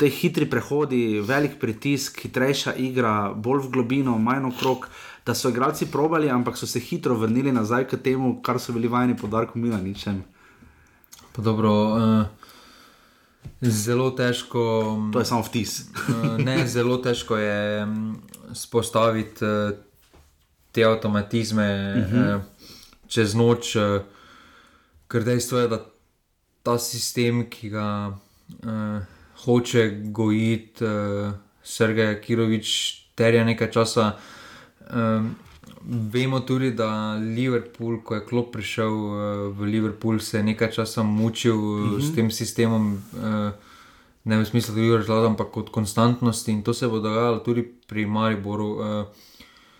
[0.00, 4.88] Te hitri prehodi, velik pritisk, hitrejša igra, bolj v globino, manj okrog.
[4.88, 8.72] Uh, da so igralci probali, ampak so se hitro vrnili nazaj k temu, kar so
[8.74, 10.24] bili vajeni podarku Milaničem.
[11.36, 12.24] Dobro, uh,
[13.62, 14.62] zelo težko.
[15.12, 15.84] To je samo vtis.
[15.86, 17.86] uh, ne, zelo težko je
[18.52, 19.70] spostaviti uh,
[20.72, 22.34] te avtomatizme uh -huh.
[22.36, 22.42] uh,
[23.06, 24.02] čez noč, uh,
[25.08, 25.78] ker dejstvo je, da
[26.62, 28.18] ta sistem, ki ga
[28.66, 28.98] uh,
[29.44, 34.12] hoče gojiti uh, Sergej Kirovič, terja nekaj časa.
[34.94, 35.34] Um,
[36.12, 39.14] vemo tudi, da Liverpool, ko je klop prišel uh,
[39.56, 42.00] v Liverpool, se je nekaj časa mučil uh -huh.
[42.00, 42.14] s mhm.
[42.14, 43.50] tem sistemom, uh,
[44.24, 47.62] ne v smislu, da bi razlagal, ampak kot konstantnosti in to se bo dogajalo tudi
[47.86, 49.06] pri Mariboru.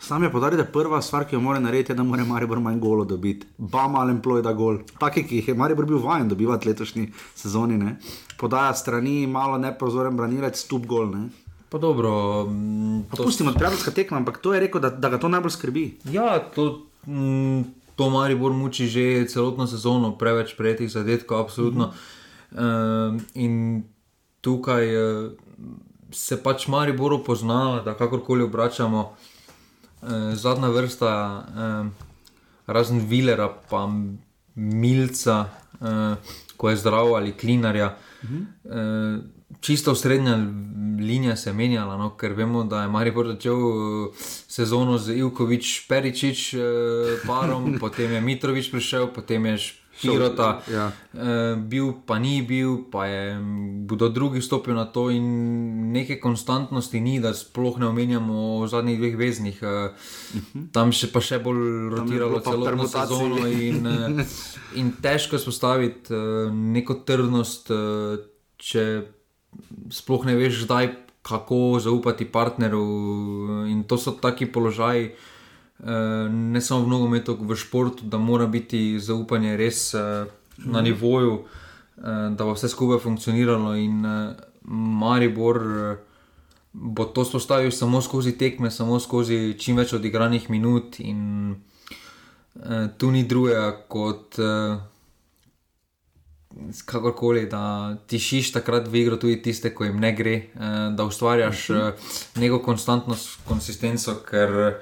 [0.00, 2.78] Sam je podaril, da je prva stvar, ki jo mora narediti, da mora Maribor manj
[2.80, 3.46] golo dobiti.
[3.58, 4.78] Bam ali employ da gol.
[4.98, 7.76] Taki, ki jih je Maribor bil vajen dobivati letošnji sezoni.
[7.76, 7.98] Ne?
[8.38, 11.10] Podaja strani, malo neprozoren branilec, stup gol.
[11.12, 11.28] Ne?
[11.70, 12.10] Pa dobro.
[13.16, 13.22] To...
[13.22, 15.84] Pustimo, to tekmo, ampak to je rekel, da, da ga to najbolj skrbi.
[16.10, 17.64] Ja, to, m,
[17.94, 21.86] to Maribor muči že celotno sezono, preveč prejetih zadetkov, absolutno.
[21.86, 23.14] Mm -hmm.
[23.14, 23.84] uh, in
[24.40, 25.30] tukaj uh,
[26.10, 29.14] se pač Mariboru pozna, da kakorkoli obračamo,
[30.02, 31.86] uh, zadnja vrsta, uh,
[32.66, 33.88] razen Vilera, pa
[34.54, 35.46] Milca,
[35.80, 36.16] uh,
[36.56, 37.96] ko je zdrav ali klinarja.
[38.22, 39.18] Mm -hmm.
[39.18, 40.38] uh, čisto srednja
[41.00, 44.14] linija se je menjala, no, ker vemo, da je Marijo začel uh,
[44.48, 46.60] sezono z Ivkovič, Peričič, uh,
[47.26, 49.58] parom, potem je Mitrovič prišel, potem je
[50.00, 50.86] Špirota, ja.
[51.12, 53.36] uh, bil pa ni bil, pa je
[53.84, 58.98] kdo drugi stopil na to in neke konstantnosti ni, da sploh ne omenjamo o zadnjih
[58.98, 59.60] dveh veznih.
[59.60, 59.92] Uh,
[60.72, 64.24] tam še pa še bolj rotiralo celotno sezono in, uh,
[64.80, 67.68] in težko spostaviti uh, neko trdnost,
[68.60, 68.84] če
[69.90, 72.84] sploh ne veš, zdaj, kako zaupati partnerju.
[73.68, 79.00] In to so taki položaji, eh, ne samo v nogometu, v športu, da mora biti
[79.00, 80.24] zaupanje res eh,
[80.58, 81.44] na nivoju,
[81.98, 83.74] eh, da bo vse skupaj funkcioniralo.
[83.76, 84.04] In
[84.64, 85.60] Maribor
[86.72, 91.00] bo to spostavil samo skozi tekme, samo skozi čim več odigranih minut.
[91.00, 91.56] In
[92.98, 94.36] tu ni drugega kot
[96.86, 101.70] kakorkoli, da tišiš takrat v igro tudi tiste, ki jim ne gre, eh, da ustvarjaš
[101.70, 101.76] uh,
[102.36, 104.74] neko konstantno konsistenco, ker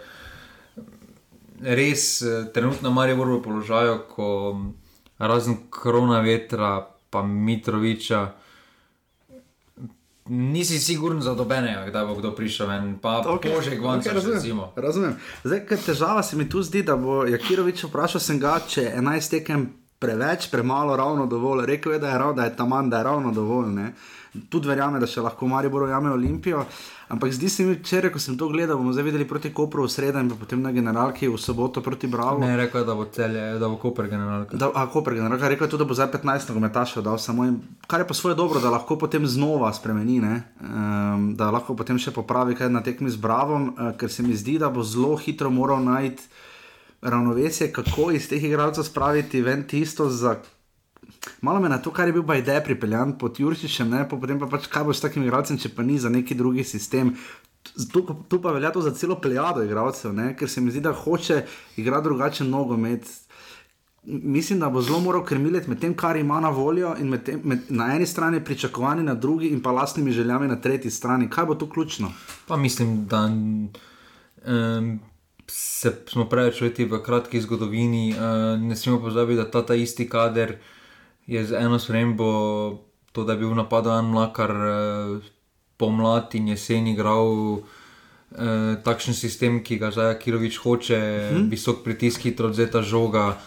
[1.60, 4.28] res eh, trenutno marijo v položaju, ko
[5.18, 8.32] razen korona vetra, pa Mitroviča.
[10.28, 13.54] Nisi siguren za dobenega, kdaj bo kdo prišel ven, pa okay.
[13.54, 14.64] bože, gvanc, okay, razumem.
[14.76, 15.14] razumem.
[15.44, 19.70] Zdaj, težava se mi tu zdi, da bo Jakirovič vprašal sem ga, če 11 tekem
[19.98, 21.66] preveč, premalo, ravno dovolj.
[21.66, 23.68] Rekel je, da je, da je tam da je ravno dovolj.
[23.68, 23.92] Ne?
[24.48, 26.64] Tudi verjame, da še lahko Marijo ujame Olimpijo.
[27.08, 29.90] Ampak zdi se mi, včeraj, ko sem to gledal, bomo zdaj videli proti Kopru v
[29.90, 32.36] sredo in potem na generalki v soboto proti Bravo.
[32.44, 34.56] Ne, rekel je, da bo celje, da bo Koper generalka.
[34.60, 36.52] Da, a, Koper generalka, rekel je tudi, da bo zdaj 15.
[36.52, 37.56] kometašev dal samo in
[37.88, 42.12] kar je pa svoje dobro, da lahko potem znova spremeni, um, da lahko potem še
[42.12, 45.48] popravi kaj na tekmi z Bravom, uh, ker se mi zdi, da bo zelo hitro
[45.50, 46.28] moral najti
[47.00, 50.36] ravnovesje, kako iz teh igralcev spraviti ven tisto, za
[51.40, 54.66] malo me na to, kar je bil Bajde pripeljan pod Jurčičem, ne, potem pa pač
[54.66, 57.14] kaj bo s takim igralcem, če pa ni za neki drugi sistem.
[57.92, 60.92] Tu, tu pa velja to za celo plejado igralcev, ne, ker se mi zdi, da
[60.92, 61.42] hoče
[61.76, 63.06] igrati drugačen nogomet.
[64.08, 67.42] Mislim, da bo zelo moral krmiliti med tem, kar ima na voljo, in med tem,
[67.44, 71.28] med, na eni strani pričakovani, na drugi, in pa lastnimi željami na tretji strani.
[71.30, 72.12] Kaj bo tu ključno?
[72.46, 74.98] Pa mislim, da um,
[75.50, 78.12] se, smo preveč leti v kratki zgodovini.
[78.12, 80.56] Uh, ne smemo pozabiti, da ta, ta isti kader
[81.26, 82.30] je z eno spremembo,
[83.12, 85.28] to, da je bil napaden mlakar uh,
[85.76, 87.60] pomlad in jesen igral.
[88.28, 90.98] Uh, takšen sistem, ki ga zdaj Kirovič hoče,
[91.32, 91.46] hmm.
[91.48, 93.38] visok pritisk, hitro odzeta žoga.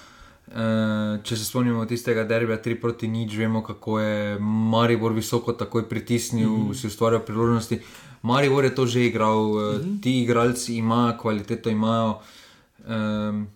[0.52, 5.86] Uh, če se spomnimo tistega derbija 3 proti nič, vemo, kako je Maribor visoko takoj
[5.90, 6.74] pritisnil, mm -hmm.
[6.74, 7.80] si ustvarjal priložnosti.
[8.22, 10.02] Maribor je to že igral, mm -hmm.
[10.02, 13.48] ti igralci imajo kvaliteto, imajo um,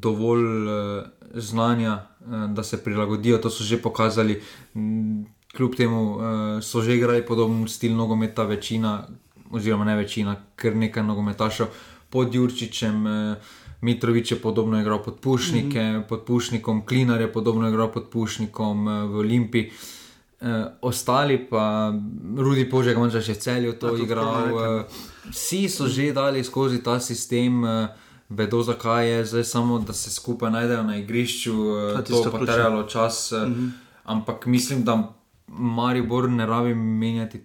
[0.00, 4.42] dovolj uh, znanja, uh, da se prilagodijo, to so že pokazali.
[5.56, 6.22] Kljub temu uh,
[6.62, 9.08] so že igrali podoben stil nogometa, večina,
[9.50, 11.66] oziroma ne večina, kar nekaj nogometašov
[12.10, 13.06] pod Jurčičem.
[13.06, 13.36] Uh,
[13.80, 16.08] Mitrovič je podobno igral pod Pušnike, mm -hmm.
[16.08, 19.70] pod Pušnikom, Klinar je podobno igral pod Pušnikom eh, v Olimpiji.
[20.40, 21.92] E, ostali pa,
[22.36, 24.54] Rudi Požek, manjša še celjo to ja, igral.
[24.54, 24.84] E,
[25.32, 27.88] vsi so že dali skozi ta sistem, e,
[28.30, 31.56] vedo zakaj je, zdaj samo da se skupaj najdejo na igrišču,
[31.98, 33.32] e, to pa terjalo čas.
[33.32, 33.70] E, mm -hmm.
[34.04, 35.14] Ampak mislim, da
[35.48, 37.44] Maribor ne rabi menjati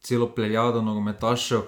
[0.00, 1.60] celo plejado nogometašev,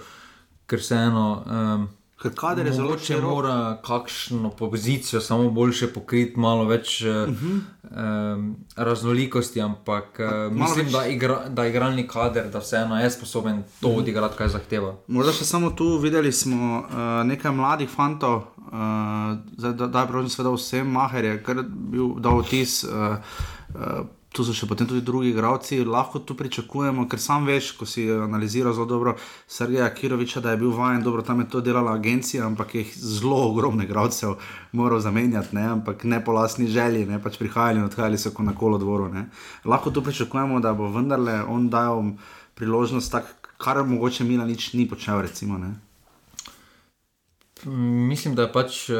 [0.66, 1.42] ker se eno.
[1.46, 3.54] E, Ker kader je zelo če mora
[3.84, 7.58] kakšno pozicijo, samo boljše pokriti, malo več uh -huh.
[7.82, 8.44] um,
[8.76, 10.92] raznolikosti, ampak uh, mislim, več...
[10.92, 13.98] da, igra, da igralni kader, da vseeno je sposoben to uh mhm.
[13.98, 14.02] -huh.
[14.02, 14.94] odigrati, kaj zahteva.
[15.06, 18.42] Morda še samo tu videli smo uh, nekaj mladih fantov, uh,
[19.56, 22.84] da je pravzaprav vse vsem maherje, ker je bil dal vtis.
[22.84, 23.16] Uh,
[23.74, 27.86] uh, tu so še potem tudi drugi igravci, lahko to pričakujemo, ker sam veš, ko
[27.86, 29.14] si analiziral zelo dobro
[29.46, 33.38] Sergeja Kiroviča, da je bil vajen, dobro tam je to delala agencija, ampak je zelo
[33.52, 34.34] ogromne igravcev
[34.72, 35.68] moral zamenjati, ne?
[35.76, 39.08] ampak ne po lastni želji, ne pač prihajali in odhajali so na kolo dvoru.
[39.14, 39.28] Ne?
[39.64, 42.02] Lahko to pričakujemo, da bo vendarle on dal
[42.58, 45.22] priložnost, tak, kar mogoče Mila nič ni počel.
[45.22, 45.58] Recimo,
[47.64, 48.96] Mislim, da je pač uh,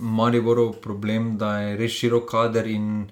[0.00, 3.04] Mariborov problem, da je res širok kader in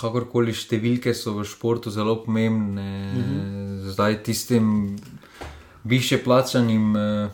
[0.00, 3.90] kakorkoli številke so v športu zelo pomembne, mm -hmm.
[3.92, 4.96] zdaj tistim
[5.84, 6.96] više plačanim.
[6.96, 7.28] Eh,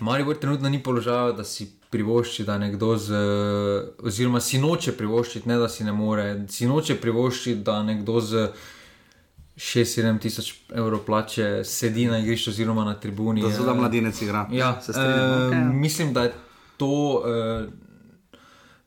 [0.00, 3.14] Mari bo trenutno ni položaj, da si privošči, da nekdo z,
[4.02, 8.48] oziroma si noče privoščiti, ne da si ne more, si noče privoščiti, da nekdo z
[9.56, 13.40] 6-7 tisoč evrov plače sedi na igrišču oziroma na tribuni.
[13.40, 14.48] To so da mladinec igra.
[14.52, 15.72] Ja, e, okay.
[15.72, 16.32] Mislim, da je
[16.76, 17.22] to.
[17.26, 17.83] E,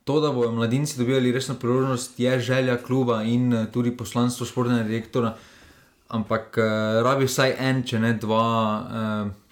[0.08, 4.88] to, da bodo mladinci dobili resno priložnost, je želja kluba in eh, tudi poslanstvo športnega
[4.88, 5.36] direktora.
[6.08, 6.64] Ampak uh,
[7.04, 8.44] rabi vsaj en, če ne dva.
[8.88, 9.48] Uh,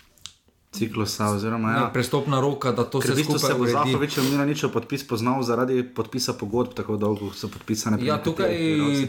[0.73, 1.83] Ciklusa, oziroma ja.
[1.93, 3.75] prestopna roka, da to Ker se skupaj uredi.
[3.75, 8.01] Zato več ni nič podpis poznal zaradi podpisa pogodb, tako dolgo so podpisane.
[8.05, 8.57] Ja, tukaj,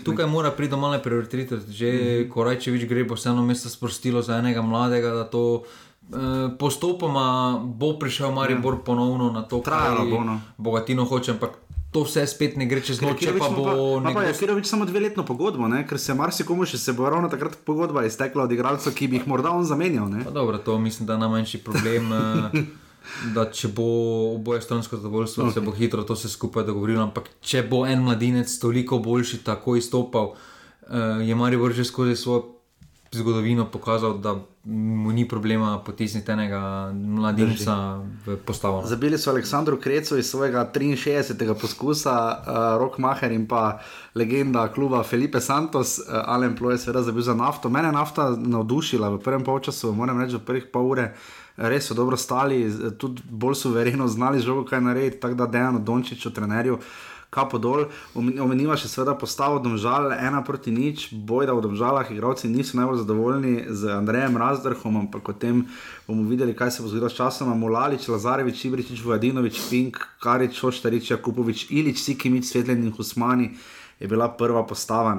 [0.04, 1.60] tukaj mora priti do male prioritete.
[1.68, 2.30] Že mm -hmm.
[2.34, 5.64] ko reče, več gre, bo se eno mesto sprostilo za enega mladega, da to.
[6.08, 8.80] Eh, postopoma bo prišel Maribor ja.
[8.80, 10.40] ponovno na to, kar je no.
[10.58, 11.60] Bogatino hoče, ampak
[11.92, 13.28] to vse spet ne gre čez noč.
[13.40, 14.22] Pa bo nekdo...
[14.22, 15.84] pa, ker je več samo dveletno pogodbo, ne?
[15.88, 19.28] ker se marsikomu še se bo ravno takrat pogodba iztekla od igralcev, ki bi jih
[19.28, 20.08] morda on zamenjal.
[20.32, 22.12] Dobro, to mislim, da je najmanjši problem.
[22.16, 22.60] Eh,
[23.36, 23.88] da če bo
[24.36, 25.60] oboje stransko zadovoljstvo, okay.
[25.60, 27.04] se bo hitro to vse skupaj dogovorilo.
[27.04, 32.54] Ampak če bo en mladinec toliko boljši, tako izstopal, uh, je Marijo že skozi svojo
[33.12, 34.36] zgodovino pokazal, da
[34.68, 38.82] mu ni problema potisniti enega mladinca v postavo.
[38.86, 41.56] Zabili so Aleksandru Krecu iz svojega 63.
[41.62, 43.80] poskusa, uh, Rock Maher in pa
[44.16, 47.70] legenda kluba Felipe Santos, uh, Alen Plo je seveda zabil za nafto.
[47.70, 51.14] Mene je nafta navdušila v prvem polčasu, moram reči, v prvih pol ure.
[51.58, 52.68] Res so dobro stali,
[53.00, 56.74] tudi bolj suvereno znali žogo kaj narediti, tako da dejano Dončiću, trenerju.
[56.74, 57.88] Uh, kapo dol.
[58.16, 63.02] Omeniva še seveda postavo domžal, ena proti nič, boj da v domžalah igravci niso najbolj
[63.04, 65.66] zadovoljni z Andrejem Razdrhom, ampak potem
[66.08, 67.52] bomo videli, kaj se bo zgodilo s časom.
[67.58, 73.52] Mulalič, Lazarevič, Ibričič, Vojadinovič, Pink, Karič, Šoštarič, Jakupovič, Ilič, Sikimič, Svetlen in Husmani
[74.00, 75.18] je bila prva postava.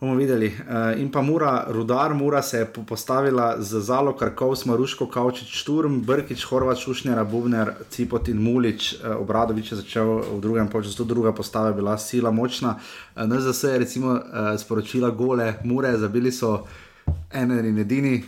[0.00, 0.46] Bomo videli.
[0.46, 5.50] Uh, in pa Mura, rudar, Mura se je postavila z zalo, kar kovs, Maruško, Kavčič,
[5.50, 8.92] Šturm, Brkič, Horvat, Šušnjara, Bubner, Cipot in Mulič.
[8.94, 12.78] Uh, Obradovič je začel v drugem času, tudi druga postava je bila sila močna.
[13.16, 14.20] Uh, NZS je recimo uh,
[14.58, 16.62] sporočila gole, Mure, zabili so
[17.32, 18.22] ene in edini.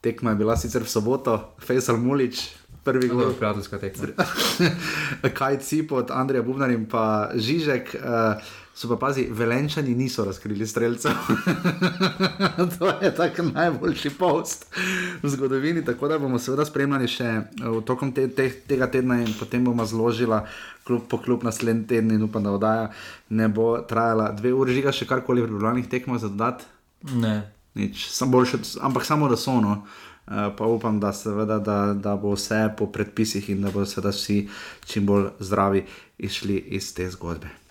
[0.00, 2.40] Tekma je bila sicer v soboto, Fejsal Mulič,
[2.84, 3.34] prvi gol.
[3.36, 4.08] prijateljska tekma.
[5.38, 7.96] Kaj cipo od Andreja Bubnar in pa Žižek.
[8.00, 11.12] Uh, so pa pazi, velenčani niso razkrili streljcev.
[12.78, 14.66] to je tak najboljši post
[15.22, 15.84] v zgodovini.
[15.84, 19.84] Tako da bomo seveda spremljali še uh, tokom te, te, tega tedna in potem bomo
[19.86, 20.46] zložila
[20.84, 22.90] klub po klub naslednji teden in upam, da oddaja
[23.28, 24.78] ne bo trajala dve uri.
[24.80, 26.64] Žiga še karkoli v pripravljenih tekmah za dodati.
[27.12, 27.42] Ne.
[27.74, 29.82] Nič, sam boljše, ampak samo da so no.
[30.26, 34.14] Uh, pa upam, da, seveda, da, da bo vse po predpisih in da bodo seveda
[34.14, 34.46] vsi
[34.86, 35.84] čim bolj zdravi
[36.18, 37.61] išli iz te zgodbe.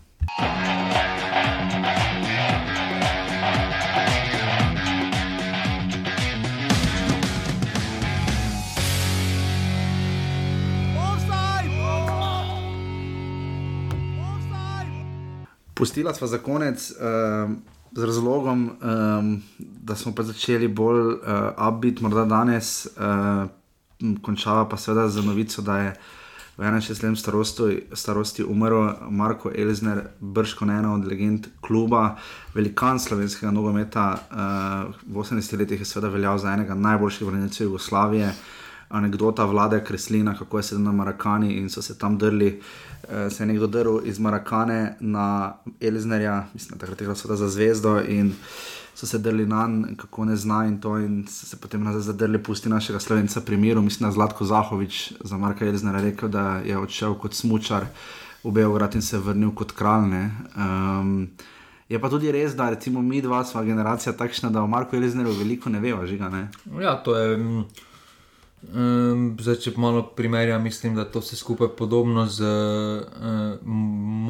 [15.82, 17.52] Pustila sva za konec uh,
[17.92, 21.18] z razlogom, um, da smo pa začeli bolj uh,
[21.68, 23.50] upbeat, morda danes, uh,
[24.22, 25.96] končava pa seveda z novico, da je
[26.58, 27.16] v 61.
[27.16, 32.18] starosti, starosti umrl Marko Elzner, brško ena od legend kluba,
[32.54, 34.18] velikan slovenskega nogometa.
[34.32, 38.34] Uh, v 80 letih je seveda veljal za enega najboljših vrnilcev Jugoslavije.
[38.90, 42.60] Anekdota vlade Kreslina, kako je sedel na Marakani in so se tam drli.
[43.04, 48.02] Uh, se je nekdo drl iz Marakane na Elznerja, mislim, takrat je bilo za zvezdo
[48.08, 48.34] in
[48.96, 52.02] so se drli na njega, kako ne zna in to, in so se potem nazaj
[52.02, 53.82] zadrli, pusti našega slovenca pri miru.
[53.82, 57.86] Mislim, da Zlatko Zahovič za Marka Elznera rekel, da je odšel kot smočar
[58.44, 60.14] v Beograd in se vrnil kot kralj.
[60.58, 61.30] Um,
[61.90, 65.34] je pa tudi res, da recimo mi dva smo generacija takšna, da o Marku Elzneru
[65.36, 66.48] veliko ne veva, žiga ne.
[66.82, 67.38] Ja, to je.
[68.62, 73.58] Um, zdaj, če malo primerjam, mislim, da to vse skupaj podobno z uh,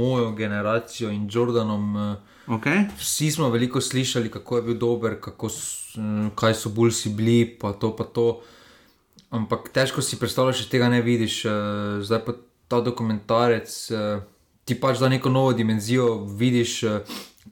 [0.01, 1.95] mojo generacijo in Jordanom.
[1.95, 2.89] Uh, Okay.
[2.97, 5.47] Vsi smo veliko slišali, kako je bil dober, kako,
[6.35, 8.41] kaj so bulsi bili, pa to, pa to.
[9.29, 11.37] Ampak težko si predstavljati, če tega ne vidiš.
[12.03, 12.35] Zdaj pa
[12.67, 13.71] ta dokumentarec
[14.65, 16.81] ti pač da neko novo dimenzijo, vidiš,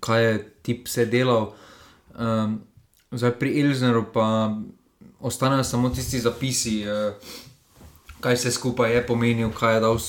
[0.03, 1.53] kaj je ti vse delal.
[3.11, 4.25] Zdaj pri Ilzneru pa
[5.19, 6.81] ostanejo samo tisti zapisi,
[8.19, 9.99] kaj se skupaj je pomenil, kaj je dal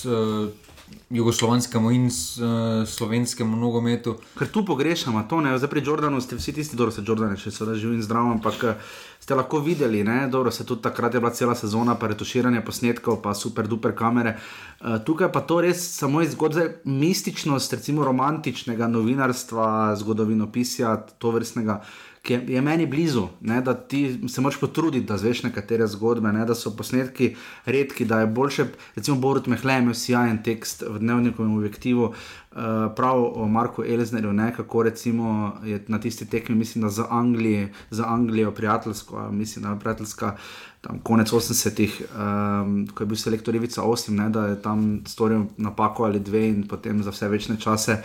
[1.11, 4.17] jugoslovanskemu in uh, slovenskemu nogometu.
[4.39, 5.57] Ker tu pogrešamo to, ne?
[5.59, 8.77] zdaj pri Jordanu ste vsi tisti, da se Jordan še sedaj živi in zdrav, ampak
[9.21, 13.21] ste lahko videli, da dobro, se tudi takrat je bila cela sezona, pa retuširanje posnetkov,
[13.23, 14.37] pa super duper kamere.
[14.81, 21.81] Uh, tukaj pa to res samo izgodze mističnost, recimo romantičnega novinarstva, zgodovinopisja, to vrstnega.
[22.23, 26.33] Ki je, je meni blizu, ne, da ti se moraš potruditi, da zveš nekatere zgodbe,
[26.33, 28.67] ne, da so posnetki redki, da je boljše.
[28.97, 32.57] Recimo, Borut Mehle je imel sjajen tekst v dnevnikovem objektivu, uh,
[32.97, 37.69] prav o Marku Elznerju, ne, kako recimo je na tisti tekmi, mislim, da za, Angliji,
[37.91, 40.37] za Anglijo prijateljsko, mislim, da je prijateljska.
[40.81, 45.43] Tam konec 80-ih, um, ko je bil selektor Ivica Osim, ne, da je tam storil
[45.57, 48.03] napako ali dve, in potem za vse večne čase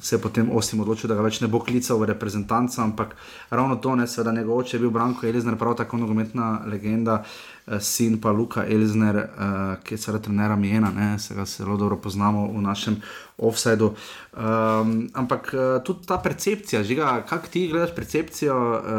[0.00, 2.82] se je potem Osim odločil, da ga več ne bo klical v reprezentanco.
[2.82, 3.16] Ampak
[3.50, 7.78] ravno to, ne, seveda njegov oče je bil Branko Elizner, prav tako nogometna legenda, uh,
[7.80, 11.96] sin pa Luka Elizner, uh, ki je seveda trenera Mijena, ne, se ga zelo dobro
[11.96, 13.00] poznamo v našem
[13.38, 13.94] offsajdu.
[14.36, 18.56] Um, ampak uh, tudi ta percepcija, žiga, kako ti gledaš percepcijo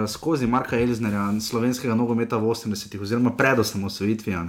[0.07, 4.45] skozi Marka Eliznerja, slovenskega nogometa v 80-ih, oziroma pred osamosvojitvijo?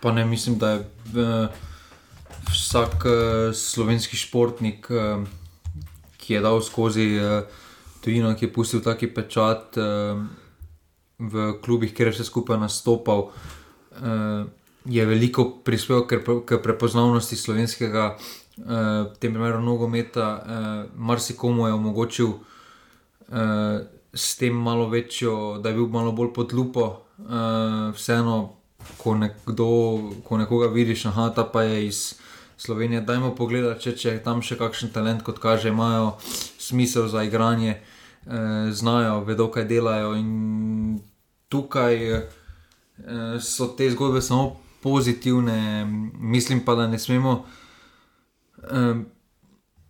[0.00, 1.48] Pa ne mislim, da je uh,
[2.50, 5.22] vsak uh, slovenski športnik, uh,
[6.22, 7.42] ki je dal skozi uh,
[8.04, 10.22] tujino, ki je pustil taki pečat uh,
[11.18, 14.46] v klubih, kjer je vse skupaj nastopal, uh,
[14.86, 16.06] je veliko prispeval
[16.46, 22.30] k prepoznavnosti slovenskega, uh, tem primeru nogometa, uh, marsikomu je omogočil.
[23.28, 26.82] Uh, S tem malo večjo, da je bil malo bolj pod lupo,
[27.16, 28.58] uh, vseeno,
[29.00, 29.68] ko, nekdo,
[30.26, 32.00] ko nekoga vidiš, aha, ta pa je iz
[32.56, 33.00] Slovenije.
[33.00, 36.16] Dajmo pogledati, če, če je tam še kakšen talent, kot kaže, imajo
[36.60, 37.78] smisel za igranje,
[38.26, 40.14] uh, znajo, vedo, kaj delajo.
[40.18, 41.00] In
[41.52, 45.84] tukaj uh, so te zgodbe samo pozitivne,
[46.18, 47.44] mislim pa, da ne smemo
[48.70, 49.06] um,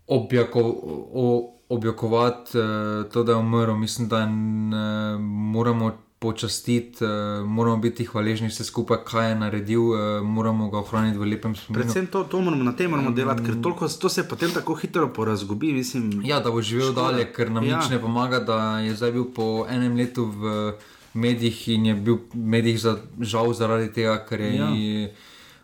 [0.06, 2.64] objakovati objokovati uh,
[3.12, 3.74] to, da je umrl.
[3.74, 5.92] Mislim, da ne, moramo
[6.22, 7.10] počastiti, uh,
[7.48, 11.76] moramo biti hvaležni vse skupaj, kaj je naredil, uh, moramo ga ohraniti v lepem spominu.
[11.76, 15.08] Predvsem to, to moramo na tem moramo delati, ker toliko, to se potem tako hitro
[15.10, 15.72] porazgubi.
[15.74, 17.02] Mislim, ja, da bo živel škoda.
[17.08, 17.76] dalje, ker nam Ja.
[17.76, 20.72] nič ne pomaga, da je zdaj bil po enem letu v
[21.14, 24.68] medijih in je bil v medijih za, žal zaradi tega, ker je Ja.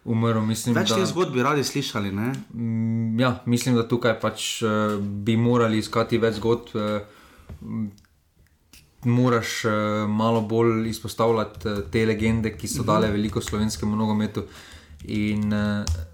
[0.05, 0.41] umrl.
[0.43, 2.13] Mislim, Več teh zgodb bi radi slišali.
[2.13, 2.33] Ne?
[2.53, 6.75] Mm, Ja, mislim, da tukaj pač uh, bi morali iskati več zgodb.
[6.75, 7.01] Uh,
[9.05, 9.73] moraš uh,
[10.11, 14.47] malo bolj izpostavljati uh, te legende, ki so dale veliko slovenskemu nogometu.
[15.05, 16.07] In, uh,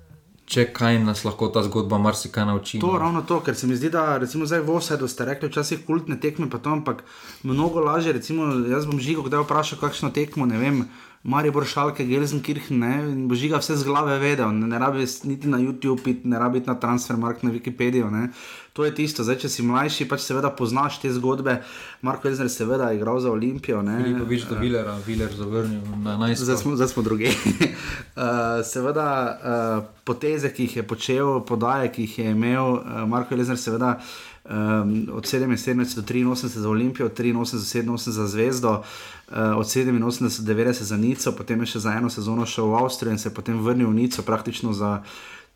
[0.44, 2.78] Če kaj nas lahko ta zgodba marsikaj nauči.
[2.82, 5.48] To je ravno to, ker se mi zdi, da recimo zdaj v Osedu ste rekli,
[5.48, 7.00] včasih kultne tekme, pa to, ampak
[7.48, 8.12] mnogo lažje.
[8.12, 10.82] Recimo, jaz bom žigo, kdaj vprašal, kakšno tekmo, ne vem.
[11.24, 15.48] Maribor Šalke, Gelsenkirchen, ne, in bo žiga vse z glave vedel, ne, ne rabi niti
[15.48, 18.10] na YouTube, ne rabi na Transfermark, na Wikipedijo.
[18.12, 18.28] Ne.
[18.76, 21.62] To je tisto, zdaj če si mlajši, pač seveda poznaš te zgodbe.
[22.04, 23.80] Marko Elzner seveda je igral za Olimpijo.
[23.86, 26.44] Veliko več do Vilera, Viler zavrnil na najstarejši.
[26.44, 27.32] Zdaj smo, zdaj smo druge.
[27.32, 33.38] uh, seveda uh, poteze, ki jih je počel, podaje, ki jih je imel, uh, Marko
[33.38, 33.96] Elzner seveda.
[34.44, 39.66] Um, od 77 do 83 za Olimpijo, od 83 do 87 za Zvezdo, uh, od
[39.66, 43.18] 87 do 90 za Nico, potem je še za eno sezono šel v Avstrijo in
[43.18, 45.02] se potem vrnil v Nico, praktično za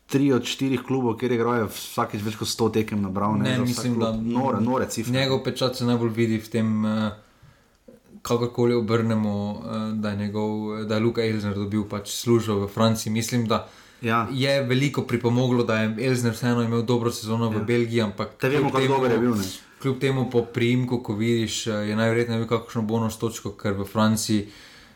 [0.09, 3.43] tri od štirih klubov, kjer igrajo vsakeč več kot 100 tekem na Brown.
[3.45, 5.13] Ne, mislim, da nore, nore cifre.
[5.13, 7.93] Njegov pečat se najbolj vidi v tem, uh,
[8.25, 13.13] kakorkoli obrnemo, uh, da, je njegov, da je Luka Elžir dobil pač službo v Franciji.
[13.13, 13.67] Mislim, da
[14.01, 14.27] ja.
[14.31, 17.57] je veliko pripomoglo, da je Elžir vseeno imel dobro sezono ja.
[17.57, 18.01] v Belgiji.
[18.01, 19.35] Ampak te vemo, kako dober je bil.
[19.35, 19.43] Ne?
[19.81, 24.49] Kljub temu, po primku, ko vidiš, je najverjetneje bil kakšno bonus točko, ker v Franciji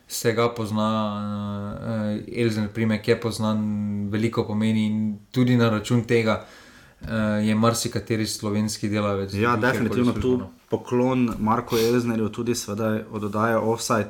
[0.08, 0.90] se ga pozna,
[1.80, 3.64] uh, Elžir Primek je poznan,
[4.12, 4.98] veliko pomeni in
[5.32, 7.08] tudi na račun tega uh,
[7.44, 9.34] je marsikateri slovenski delavec.
[9.34, 14.10] Ja, definitivno tu poklon Marko Elžirju, tudi seveda oddaja offside.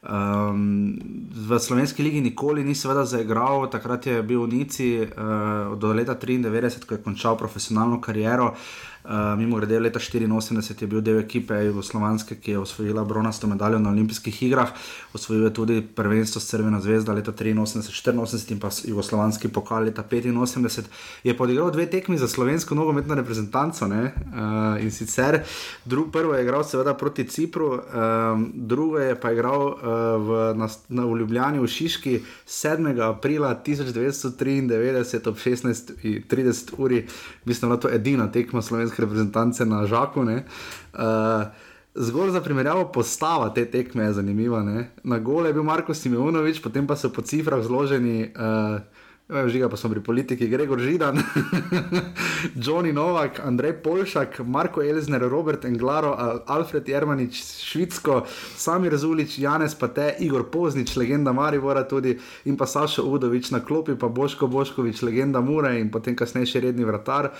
[0.00, 0.96] Um,
[1.28, 6.16] v slovenski ligi nikoli ni seveda zaigral, takrat je bil v Nici uh, do leta
[6.16, 8.54] 93, ko je končal profesionalno kariero.
[9.04, 13.48] Uh, Uh, mimo grede, leta 84 je bil del ekipe Jugoslovanske, ki je osvojila bronasto
[13.48, 14.68] medaljo na olimpijskih igrah,
[15.14, 20.04] osvojil je tudi prvenstvo s Crvena zvezda leta 83, 84 in pa Jugoslovanski pokal leta
[20.04, 20.84] 85.
[21.24, 23.92] Je podigral dve tekmi za slovensko nogometno reprezentanco uh,
[24.80, 25.40] in sicer
[25.84, 29.80] dru, prvo je igral seveda proti Cipru, um, drugo je pa igral uh,
[30.28, 33.00] v, na, na, v Ljubljani v Šiški 7.
[33.08, 37.06] aprila 1993 ob 16.30 uri,
[37.44, 40.20] mislim, da je to edina tekma slovenske slovenske reprezentance na Žaku.
[40.20, 41.46] Uh,
[41.94, 44.62] zgolj za primerjavo postava te tekme je zanimiva.
[44.62, 44.90] Ne?
[45.04, 48.34] Na gole je bil Marko Simeonovič, potem pa so po cifrah zloženi.
[48.34, 48.80] Uh,
[49.30, 51.18] Žiga pa smo pri politiki, Gregor Židan,
[52.64, 58.24] Johnny Novak, Andrej Polšak, Marko Elzner, Robert Englaro, Alfred Jermanič, Švicko,
[58.56, 63.94] Samir Zulič, Janez Pate, Igor Poznič, legenda Marivora tudi in pa Sašo Udovič na klopi,
[63.94, 67.30] pa Boško Boškovič, legenda Mure in potem kasneje še redni vratar.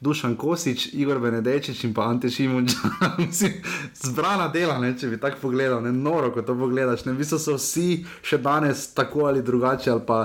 [0.00, 2.72] Dušan Kosič, Igor Benedečič in pa Ante Šimunč.
[4.06, 7.04] Zbrana dela, ne, če bi tako pogledal, ne noro, ko to pogledaš.
[7.04, 10.22] Ne, v bistvu so vsi še danes tako ali drugače, ali pa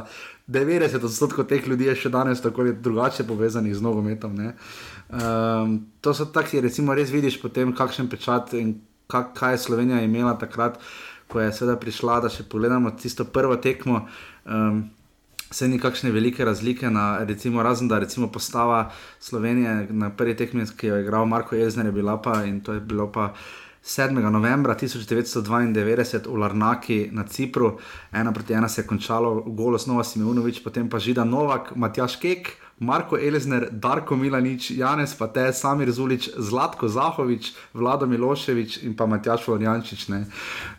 [0.47, 4.35] 90 odstotkov teh ljudi je še danes tako ali drugače povezanih z nogometom.
[5.09, 8.75] Um, to so taki, recimo, res vidiš potem, kakšen pečat in
[9.09, 10.77] kak, kaj je Slovenija imela takrat,
[11.27, 14.05] ko je seveda prišla, da še pogledamo tisto prvo tekmo.
[14.45, 14.85] Um,
[15.55, 20.65] se ni kakšne velike razlike, na, recimo, razen da recimo postava Slovenije na prvi tekmi,
[20.77, 23.33] ki jo je igral Marko Jezner, je bila pa in to je bilo pa.
[23.87, 24.31] 7.
[24.31, 27.77] novembra 1992 v Larnaki na Cipru,
[28.11, 32.49] ena proti ena se je končalo, golo Snova Simeunovič, potem pa Žida Novak, Matjaš Kek,
[32.79, 39.45] Marko Elizner, Darko Milanič, Janez Pate, Samir Zulič, Zlatko Zahovič, Vlado Miloševič in pa Matjaš
[39.45, 40.09] Florjančič.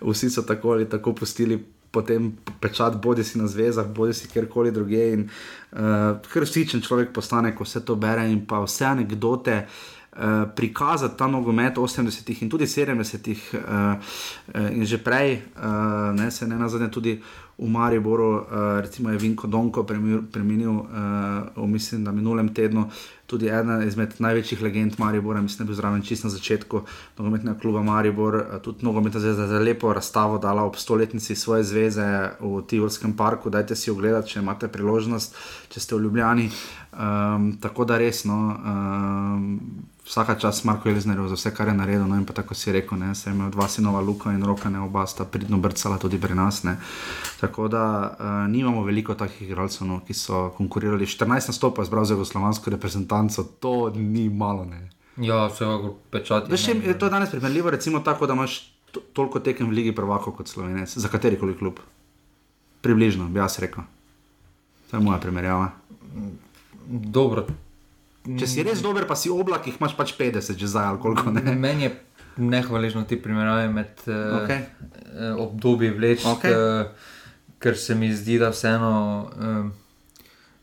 [0.02, 4.72] Vsi so tako ali tako pustili potem pečat, bodi si na zvezah, bodi si kjerkoli
[4.74, 5.12] drugje.
[5.14, 9.62] In uh, kar vsičen človek postane, ko vse to bere in pa vse anekdote.
[9.62, 9.95] Uh,
[10.54, 13.60] prikazati ta nogomet 80-ih in tudi 70-ih, uh,
[14.54, 15.42] uh, in že prej,
[16.14, 17.20] ne, se ne nazadnje tudi
[17.58, 18.44] v Mariboru,
[18.80, 19.86] recimo je Vinko Donko
[20.32, 20.70] preminil,
[21.56, 22.90] uh, mislim, da minulem tednu,
[23.26, 26.82] tudi ena izmed največjih legend Maribora, mislim, da je bil zraven čist na začetku
[27.18, 32.62] nogometnega kluba Maribor, tudi nogometna zveza za lepo razstavo dala ob stoletnici svoje zveze v
[32.68, 35.36] Tivolskem parku, dajte si ogledati, če imate priložnost,
[35.68, 36.50] če ste v Ljubljani.
[36.92, 38.36] Um, tako da resno.
[38.56, 39.60] Um,
[40.06, 42.06] vsaka čas Marko Eliznerju za vse, kar je naredil.
[42.06, 44.70] No, in pa tako si rekel, da se je imel dva sinova, Luka in Roka,
[44.70, 46.62] ne oba sta pridno brcala tudi pri nas.
[46.62, 46.76] Ne.
[47.40, 51.06] Tako da uh, nimamo veliko takih igralcev, no, ki so konkurirali.
[51.06, 54.64] 14 nastopov je zbral za jugoslovansko reprezentanco, to ni malo.
[54.64, 54.90] Ne.
[55.16, 56.50] Ja, vse je pečati.
[56.50, 58.72] Veš, je to danes primerljivo, recimo tako, da imaš
[59.12, 61.80] toliko tekem v Ligi prvako kot Slovenec, za kateri koli klub.
[62.80, 63.82] Približno, bi jaz rekel.
[64.90, 65.70] To je moja primerjava.
[66.86, 67.46] Dobro,
[68.26, 71.30] Če si res dober, pa si oblak, jih imaš pač 50, že zdaj ali koliko
[71.30, 71.54] ne.
[71.66, 71.92] Meni je
[72.42, 74.66] nehvaležno ti primerjave med uh, okay.
[75.14, 76.52] uh, obdobji vleč, okay.
[76.52, 77.12] uh,
[77.62, 78.94] ker se mi zdi, da vseeno
[79.30, 79.68] uh,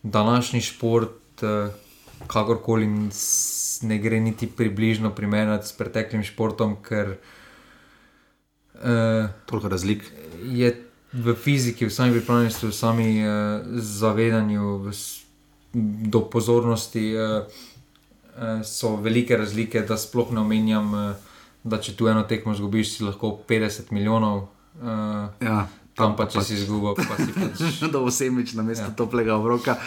[0.04, 1.72] današnji šport, uh,
[2.28, 2.90] kakorkoli
[3.84, 7.16] ne gre niti približno primerjati s preteklim športom, ker
[8.84, 10.04] Uh, Toliko razlik.
[10.44, 10.76] Je
[11.14, 14.92] v fiziki, v sami pripravljenosti, v sami uh, zavedanju, v,
[15.74, 21.32] do pozornosti uh, uh, so velike razlike, da sploh ne omenjam, uh,
[21.64, 24.48] da če tu eno tekmo zgubiš, si lahko 50 milijonov.
[25.40, 27.62] Ja, Tam pa če si izgubil, pa si pač.
[27.94, 28.96] da vsemič na mesto ja.
[28.98, 29.78] Toplega obroka.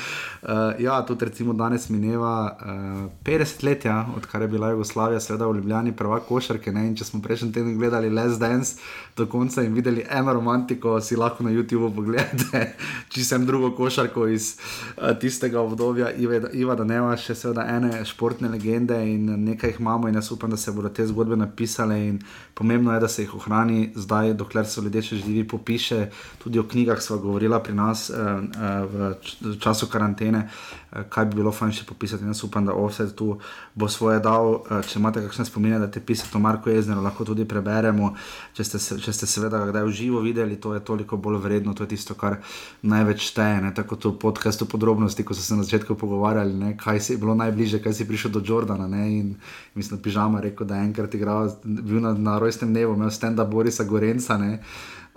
[0.46, 5.48] Uh, ja, tudi recimo danes mineva uh, 50 let, ja, odkar je bila Jugoslavija, seveda
[5.50, 6.70] v Ljubljani prvak košarke.
[6.70, 6.84] Ne?
[6.86, 8.78] In če smo prejšnji teden gledali Les Dance
[9.18, 12.62] do konca in videli eno romantiko, si lahko na YouTubu pogledate,
[13.12, 16.12] če sem drugo košarko iz uh, tistega obdobja.
[16.54, 20.60] Iva Daneva, še seveda ene športne legende in nekaj jih imamo in jaz upam, da
[20.60, 22.22] se bodo te zgodbe napisale in
[22.54, 25.95] pomembno je, da se jih ohrani zdaj, dokler so ljudje še živi, popiše.
[26.42, 31.40] Tudi o knjigah smo govorila pri nas uh, uh, v času karantene, uh, kaj bi
[31.40, 32.26] bilo fajn še popisati.
[32.28, 33.38] Jaz upam, da Offset tu
[33.74, 34.60] bo svoje dal.
[34.60, 38.12] Uh, če imate kakšne spomine, da te pisate o Marku Jezneru, lahko tudi preberemo.
[38.56, 41.86] Če ste, če ste seveda kdaj v živo videli, to je toliko bolj vredno, to
[41.86, 42.38] je tisto, kar
[42.82, 43.62] največ šteje.
[43.64, 43.72] Ne?
[43.76, 46.70] Tako kot v podkastu podrobnosti, ko so se na začetku pogovarjali, ne?
[46.78, 48.88] kaj si bilo najbližje, kaj si prišel do Jordana.
[48.90, 49.04] Ne?
[49.18, 49.34] In
[49.74, 53.50] mislim, da pižama rekel, da je enkrat igral, bil na, na rojstnem dnevu, imel stand-up
[53.50, 54.38] Borisa Gorenca.
[54.38, 54.60] Ne?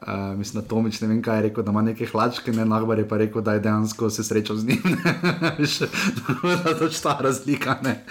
[0.02, 3.00] Uh, mislim, da Tomič ne vem, kaj je rekel, da ima neke hlačke, ne Nagbar
[3.00, 4.82] je pa rekel, da je dejansko se srečal z njim.
[5.04, 5.16] ne.
[5.58, 5.78] Veš,
[6.28, 7.76] Tako da to je ta razlika.
[7.84, 8.06] ne.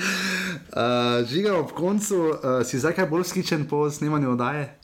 [0.68, 4.78] Uh, žiga ob koncu, uh, si zdaj kaj bolj skičen po snemanju oddaje?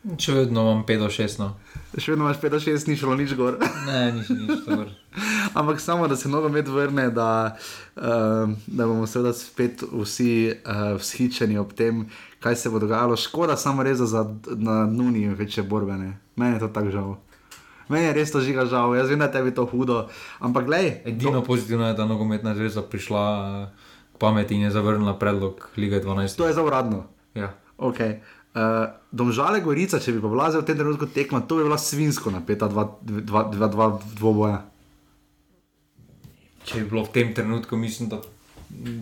[0.00, 1.50] Če vedno imam 5 do 6, no.
[1.92, 3.58] Še vedno imaš 5-6, ni šlo nič gor.
[3.84, 4.88] Ne, nič, nič, dobro.
[5.58, 7.58] Ampak samo, da se nogomet vrne, da,
[8.00, 12.06] uh, da bomo seveda spet vsi uh, vzhičeni ob tem,
[12.40, 13.18] kaj se bo dogajalo.
[13.20, 14.24] Škoda, samo res da za
[14.56, 15.98] na nuni večje borbe.
[16.00, 16.14] Ne.
[16.40, 17.12] Meni je to tako žal.
[17.92, 20.06] Meni je res to žiga žal, jaz vem, da je tebi to hudo.
[20.40, 24.70] Ampak glej, Edino pozitivno je, da je nogometna zveza prišla eh, k pameti in je
[24.70, 26.38] zavrnila predlog Lige 12.
[26.38, 27.04] to je za uradno.
[27.34, 27.52] Ja.
[27.80, 28.20] Okay.
[28.50, 32.32] Uh, domžale Gorica, če bi pa vlazel v tem trenutku tekma, to bi bila svinsko
[32.34, 33.86] napeta, dva, dva, dva, dva
[34.18, 34.58] dvoboja.
[36.66, 38.18] Če bi bilo v tem trenutku, mislim, da
[38.70, 38.96] bi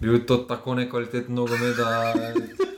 [0.00, 2.75] bil to tako nekvaliteten nogomet, da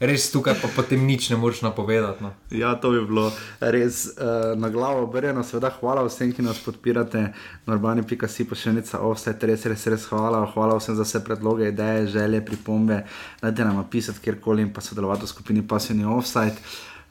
[0.00, 2.24] res tukaj pa potem nič ne moreš napovedati.
[2.24, 2.32] No.
[2.50, 3.30] Ja, to bi bilo
[3.60, 5.44] res uh, na glavo obrjeno.
[5.46, 7.30] Seveda, hvala vsem, ki nas podpirate,
[7.66, 10.44] norbani.si pošiljnica, offset, res, res, res hvala.
[10.54, 13.02] Hvala vsem za vse predloge, ideje, želje, pripombe.
[13.42, 16.56] Dajte nam napisati kjerkoli in pa sodelovati v skupini Passion Offside.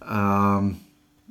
[0.05, 0.75] Um,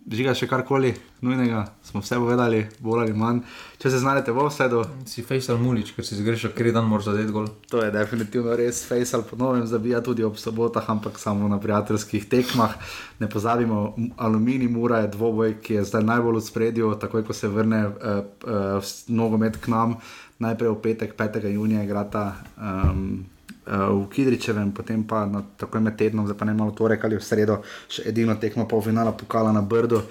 [0.04, 0.90] Žiga še karkoli
[1.24, 3.38] nujnega, smo vse povedali, bolj ali manj.
[3.80, 7.08] Če se znajdete v offsetu, Si Faisal Mulič, ker si zgrešil, ker je dan moraš
[7.08, 7.48] zadeti gol.
[7.72, 12.76] To je definitivno res, Faisal ponovim zabija tudi ob sobotah, ampak samo na prijateljskih tekmah.
[13.24, 17.48] Ne pozabimo, Aluminij Mura je dvoboj, ki je zdaj najbolj v spredju, takoj ko se
[17.48, 19.96] vrne uh, uh, nogomet k nam,
[20.36, 21.48] najprej v petek, 5.
[21.48, 23.24] junija, igrata um,
[23.66, 27.24] v Kidričevem, potem pa na, takoj med tednom, zdaj pa ne malo torek ali v
[27.24, 30.02] sredo, še edino tekmo polfinala pokala na Brdu.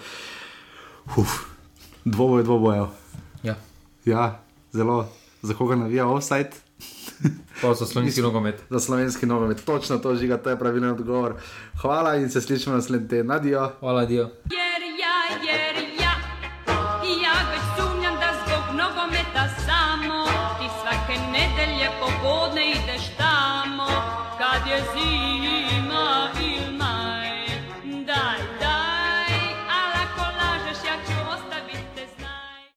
[1.18, 1.38] Uf,
[2.06, 2.88] dvoboj dvobojev.
[3.44, 3.56] Ja.
[4.06, 4.40] Ja,
[4.74, 5.08] zelo,
[5.42, 6.52] za koga navija offside.
[7.62, 8.64] Pa za slovenski nogomet.
[8.70, 9.66] za slovenski nogomet.
[9.66, 11.34] Točno to žiga, to je pravilen odgovor.
[11.82, 13.28] Hvala in se slišimo naslednji teden.
[13.28, 13.72] Nadijo.
[13.80, 14.24] Hvala, Dio.
[14.24, 15.73] Jer ja, jer